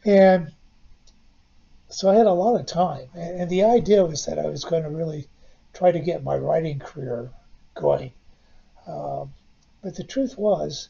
And 0.05 0.53
so 1.89 2.09
I 2.09 2.15
had 2.15 2.27
a 2.27 2.33
lot 2.33 2.61
of 2.61 2.67
time, 2.67 3.09
and, 3.15 3.41
and 3.41 3.51
the 3.51 3.65
idea 3.65 4.05
was 4.05 4.27
that 4.27 4.39
I 4.39 4.47
was 4.47 4.65
going 4.65 4.85
to 4.85 4.91
really 4.91 5.27
try 5.73 5.91
to 5.91 5.99
get 5.99 6.23
my 6.23 6.37
writing 6.37 6.79
career 6.79 7.31
going. 7.75 8.13
Um, 8.87 9.33
but 9.83 9.97
the 9.97 10.05
truth 10.05 10.39
was, 10.39 10.89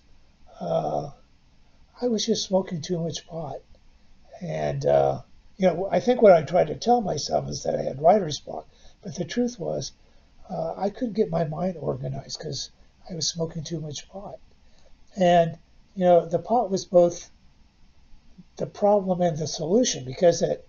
uh, 0.61 1.11
I 2.01 2.09
was 2.09 2.27
just 2.27 2.45
smoking 2.45 2.81
too 2.81 2.99
much 2.99 3.27
pot. 3.27 3.61
And, 4.41 4.85
uh, 4.85 5.23
you 5.57 5.67
know, 5.69 5.89
I 5.91 6.01
think 6.01 6.21
what 6.21 6.33
I 6.33 6.43
tried 6.43 6.67
to 6.67 6.75
tell 6.75 7.01
myself 7.01 7.49
is 7.49 7.63
that 7.63 7.77
I 7.77 7.83
had 7.83 8.03
writer's 8.03 8.41
block. 8.41 8.67
But 9.03 9.15
the 9.15 9.25
truth 9.25 9.61
was, 9.61 9.93
uh, 10.51 10.75
I 10.77 10.91
couldn't 10.91 11.15
get 11.15 11.31
my 11.31 11.45
mind 11.45 11.77
organized 11.77 12.39
because 12.39 12.71
I 13.09 13.15
was 13.15 13.29
smoking 13.29 13.63
too 13.63 13.81
much 13.81 14.09
pot. 14.09 14.39
And, 15.17 15.59
you 15.95 16.05
know, 16.05 16.27
the 16.27 16.39
pot 16.39 16.71
was 16.71 16.85
both 16.85 17.31
the 18.57 18.67
problem 18.67 19.21
and 19.21 19.39
the 19.39 19.47
solution 19.47 20.05
because 20.05 20.43
at, 20.43 20.65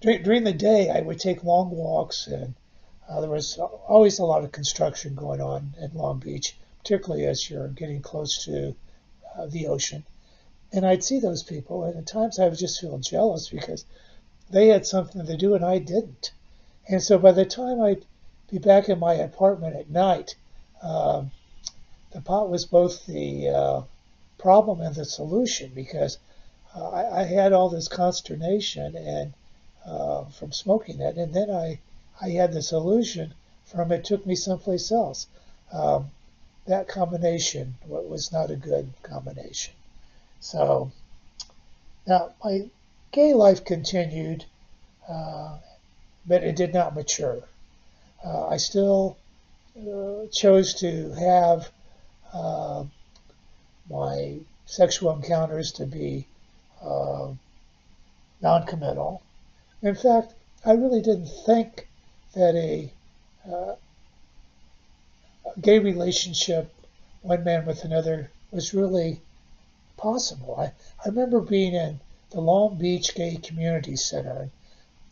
during, 0.00 0.22
during 0.22 0.44
the 0.44 0.52
day 0.52 0.90
I 0.90 1.00
would 1.00 1.20
take 1.20 1.44
long 1.44 1.70
walks 1.70 2.26
and 2.26 2.54
uh, 3.08 3.20
there 3.20 3.30
was 3.30 3.58
always 3.58 4.18
a 4.18 4.24
lot 4.24 4.44
of 4.44 4.52
construction 4.52 5.14
going 5.14 5.40
on 5.40 5.74
in 5.80 5.94
Long 5.94 6.18
Beach, 6.18 6.56
particularly 6.78 7.24
as 7.26 7.48
you're 7.48 7.68
getting 7.68 8.02
close 8.02 8.44
to 8.44 8.74
uh, 9.36 9.46
the 9.46 9.66
ocean. 9.66 10.04
And 10.72 10.86
I'd 10.86 11.02
see 11.02 11.18
those 11.18 11.42
people, 11.42 11.84
and 11.84 11.96
at 11.96 12.06
times 12.06 12.38
I 12.38 12.48
would 12.48 12.58
just 12.58 12.80
feel 12.80 12.98
jealous 12.98 13.48
because 13.48 13.84
they 14.50 14.68
had 14.68 14.86
something 14.86 15.24
to 15.24 15.36
do 15.36 15.54
and 15.54 15.64
I 15.64 15.78
didn't. 15.78 16.32
And 16.88 17.02
so 17.02 17.18
by 17.18 17.32
the 17.32 17.44
time 17.44 17.80
I'd 17.80 18.04
be 18.50 18.58
back 18.58 18.88
in 18.88 18.98
my 18.98 19.14
apartment 19.14 19.76
at 19.76 19.90
night, 19.90 20.36
um, 20.82 21.30
the 22.12 22.20
pot 22.20 22.48
was 22.48 22.64
both 22.64 23.04
the 23.06 23.48
uh, 23.48 23.82
problem 24.38 24.80
and 24.80 24.94
the 24.94 25.04
solution 25.04 25.72
because 25.74 26.18
uh, 26.74 26.88
I, 26.88 27.20
I, 27.20 27.24
had 27.24 27.52
all 27.52 27.68
this 27.68 27.88
consternation 27.88 28.96
and 28.96 29.34
uh, 29.84 30.24
from 30.26 30.52
smoking 30.52 31.00
it, 31.00 31.16
and 31.16 31.34
then 31.34 31.50
I 31.50 31.80
I 32.20 32.30
had 32.30 32.52
the 32.52 32.62
solution 32.62 33.34
from 33.64 33.92
it 33.92 34.04
took 34.04 34.26
me 34.26 34.34
someplace 34.34 34.90
else. 34.90 35.26
Um, 35.72 36.10
that 36.66 36.88
combination 36.88 37.76
was 37.86 38.32
not 38.32 38.50
a 38.50 38.56
good 38.56 38.92
combination. 39.02 39.74
So 40.40 40.92
now 42.06 42.32
my 42.42 42.70
gay 43.12 43.34
life 43.34 43.64
continued, 43.64 44.44
uh, 45.08 45.58
but 46.26 46.42
it 46.42 46.56
did 46.56 46.72
not 46.74 46.94
mature. 46.94 47.42
Uh, 48.24 48.46
I 48.48 48.56
still 48.56 49.16
uh, 49.76 50.26
chose 50.32 50.74
to 50.74 51.12
have 51.12 51.70
uh, 52.32 52.84
my 53.88 54.38
sexual 54.66 55.12
encounters 55.12 55.72
to 55.72 55.86
be 55.86 56.26
uh, 56.82 57.28
non-committal. 58.42 59.22
In 59.82 59.94
fact, 59.94 60.34
I 60.64 60.72
really 60.72 61.00
didn't 61.00 61.30
think 61.46 61.88
that 62.34 62.54
a, 62.54 62.92
uh, 63.48 63.74
a 65.46 65.60
gay 65.60 65.78
relationship, 65.78 66.74
one 67.22 67.44
man 67.44 67.64
with 67.64 67.84
another, 67.84 68.30
was 68.50 68.74
really 68.74 69.20
possible. 69.98 70.56
I, 70.58 70.72
I 71.04 71.08
remember 71.08 71.40
being 71.40 71.74
in 71.74 72.00
the 72.30 72.40
Long 72.40 72.76
Beach 72.76 73.14
Gay 73.14 73.36
Community 73.36 73.96
Center, 73.96 74.50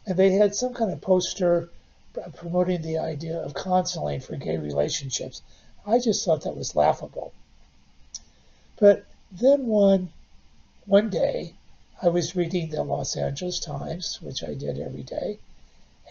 and 0.06 0.16
they 0.16 0.32
had 0.32 0.54
some 0.54 0.72
kind 0.72 0.90
of 0.92 1.00
poster 1.00 1.68
promoting 2.36 2.80
the 2.80 2.98
idea 2.98 3.38
of 3.38 3.54
counseling 3.54 4.20
for 4.20 4.36
gay 4.36 4.56
relationships. 4.56 5.42
I 5.86 5.98
just 5.98 6.24
thought 6.24 6.42
that 6.42 6.56
was 6.56 6.74
laughable. 6.74 7.32
But 8.78 9.04
then 9.30 9.66
one 9.66 10.10
one 10.86 11.10
day, 11.10 11.54
I 12.00 12.08
was 12.08 12.36
reading 12.36 12.70
the 12.70 12.82
Los 12.82 13.16
Angeles 13.16 13.58
Times, 13.58 14.20
which 14.22 14.44
I 14.44 14.54
did 14.54 14.78
every 14.78 15.02
day, 15.02 15.38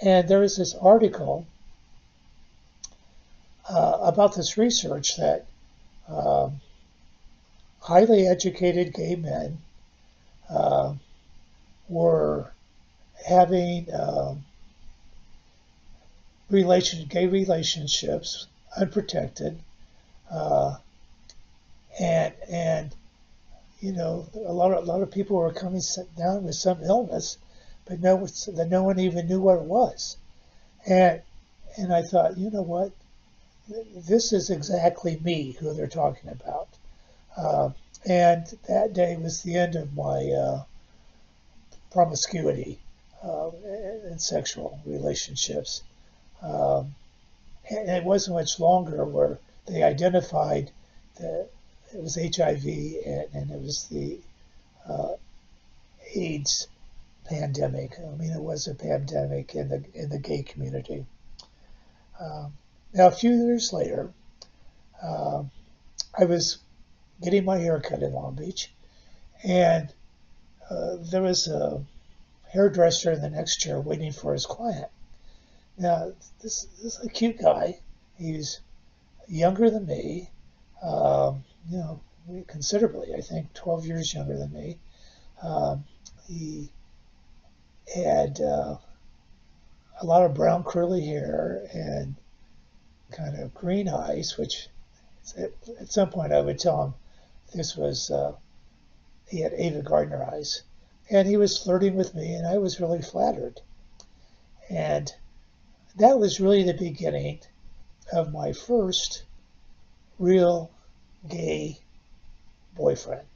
and 0.02 0.28
there 0.28 0.40
was 0.40 0.58
this 0.58 0.76
article 0.76 1.46
uh, 3.70 3.98
about 4.02 4.36
this 4.36 4.58
research 4.58 5.16
that 5.18 5.46
um, 6.08 6.62
highly 7.86 8.28
educated 8.28 8.91
gay 8.95 9.15
men 9.15 9.60
uh, 10.50 10.91
were 11.88 12.52
having 13.28 13.88
uh, 13.91 14.34
relation, 16.50 17.06
gay 17.08 17.28
relationships 17.28 18.48
unprotected, 18.76 19.60
uh, 20.32 20.76
and 22.00 22.34
and 22.50 22.95
you 23.82 23.91
know 23.93 24.26
a 24.34 24.52
lot 24.52 24.74
of 24.74 24.84
a 24.84 24.88
lot 24.88 25.04
of 25.04 25.12
people 25.12 25.38
were 25.38 25.54
coming 25.54 25.82
down 26.17 26.43
with 26.43 26.56
some 26.56 26.82
illness, 26.82 27.38
but 27.86 28.00
no 28.00 28.26
that 28.26 28.67
no 28.67 28.82
one 28.82 29.00
even 29.00 29.28
knew 29.28 29.39
what 29.39 29.60
it 29.60 29.69
was, 29.80 30.17
and 30.88 31.21
and 31.78 31.93
I 31.93 32.02
thought, 32.02 32.36
you 32.36 32.50
know 32.50 32.63
what, 32.63 32.91
this 33.95 34.34
is 34.34 34.50
exactly 34.50 35.19
me 35.24 35.52
who 35.52 35.71
they're 35.76 35.86
talking 35.86 36.32
about. 36.32 36.67
Uh, 37.38 37.69
and 38.06 38.45
that 38.67 38.93
day 38.93 39.17
was 39.17 39.41
the 39.41 39.56
end 39.56 39.76
of 39.76 39.95
my 39.95 40.30
uh, 40.32 40.63
promiscuity 41.91 42.80
uh, 43.24 43.50
and 44.06 44.21
sexual 44.21 44.80
relationships. 44.86 45.82
Um, 46.41 46.95
and 47.69 47.89
it 47.89 48.04
wasn't 48.04 48.38
much 48.38 48.60
longer 48.60 49.04
where 49.06 49.39
they 49.65 49.82
identified 49.82 50.71
that 51.19 51.50
it 51.93 52.02
was 52.02 52.15
HIV 52.15 52.65
and, 52.65 53.26
and 53.34 53.52
it 53.52 53.62
was 53.62 53.86
the 53.86 54.19
uh, 54.88 55.13
AIDS 56.13 56.67
pandemic. 57.26 57.98
I 58.00 58.15
mean, 58.15 58.32
it 58.32 58.41
was 58.41 58.67
a 58.67 58.76
pandemic 58.76 59.56
in 59.56 59.69
the 59.69 59.84
in 59.93 60.10
the 60.10 60.19
gay 60.19 60.43
community. 60.43 61.06
Um, 62.19 62.54
now, 62.93 63.08
a 63.08 63.12
few 63.12 63.32
years 63.32 63.74
later, 63.74 64.12
um, 65.02 65.52
I 66.17 66.26
was 66.26 66.60
getting 67.21 67.45
my 67.45 67.58
hair 67.58 67.80
cut 67.80 68.04
in 68.04 68.13
Long 68.13 68.36
Beach, 68.36 68.71
and 69.43 69.93
uh, 70.69 70.97
there 70.99 71.21
was 71.21 71.47
a 71.47 71.84
hairdresser 72.51 73.12
in 73.12 73.21
the 73.21 73.30
next 73.30 73.58
chair 73.58 73.80
waiting 73.80 74.12
for 74.12 74.34
his 74.34 74.45
client. 74.45 74.88
Now, 75.78 76.13
this, 76.41 76.67
this 76.82 76.97
is 76.97 77.06
a 77.06 77.10
cute 77.10 77.38
guy. 77.41 77.80
He's 78.17 78.62
younger 79.28 79.69
than 79.69 79.86
me, 79.86 80.30
um, 80.82 81.43
you 81.69 81.78
know, 81.78 81.99
considerably, 82.47 83.13
I 83.13 83.21
think 83.21 83.54
12 83.54 83.86
years 83.86 84.13
younger 84.13 84.38
than 84.38 84.54
me. 84.54 84.78
Um, 85.41 85.84
he 86.28 86.69
had 87.93 88.39
uh, 88.39 88.78
a 90.01 90.06
lot 90.06 90.23
of 90.23 90.34
brown 90.34 90.63
curly 90.63 91.06
hair 91.06 91.67
and 91.73 92.15
kind 93.12 93.38
of 93.38 93.54
green 93.54 93.89
eyes, 93.89 94.38
which 94.38 94.67
at, 95.38 95.51
at 95.80 95.91
some 95.91 96.10
point 96.10 96.34
I 96.34 96.41
would 96.41 96.60
tell 96.60 96.84
him 96.84 96.93
this 97.56 97.76
was, 97.76 98.12
uh, 98.12 98.34
he 99.28 99.41
had 99.41 99.54
Ava 99.54 99.82
Gardner 99.82 100.24
eyes. 100.24 100.63
And 101.10 101.28
he 101.28 101.38
was 101.38 101.58
flirting 101.58 101.96
with 101.96 102.15
me, 102.15 102.34
and 102.34 102.48
I 102.48 102.58
was 102.58 102.80
really 102.80 103.02
flattered. 103.02 103.62
And 104.70 105.13
that 105.98 106.20
was 106.20 106.39
really 106.39 106.63
the 106.63 106.74
beginning 106.74 107.39
of 108.12 108.34
my 108.34 108.54
first 108.54 109.24
real 110.18 110.72
gay 111.28 111.80
boyfriend. 112.76 113.28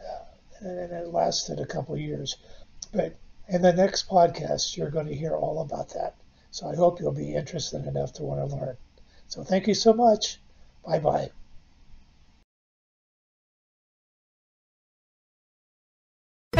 Uh, 0.00 0.24
and 0.60 0.92
it 0.92 1.12
lasted 1.12 1.58
a 1.60 1.66
couple 1.66 1.96
years. 1.96 2.36
But 2.92 3.16
in 3.48 3.62
the 3.62 3.72
next 3.72 4.08
podcast, 4.08 4.76
you're 4.76 4.90
going 4.90 5.06
to 5.06 5.14
hear 5.14 5.34
all 5.34 5.60
about 5.60 5.90
that. 5.90 6.14
So 6.50 6.68
I 6.68 6.76
hope 6.76 7.00
you'll 7.00 7.12
be 7.12 7.34
interested 7.34 7.86
enough 7.86 8.12
to 8.14 8.22
want 8.22 8.48
to 8.48 8.56
learn. 8.56 8.76
So 9.28 9.42
thank 9.42 9.66
you 9.66 9.74
so 9.74 9.92
much. 9.92 10.38
Bye 10.84 10.98
bye. 10.98 11.30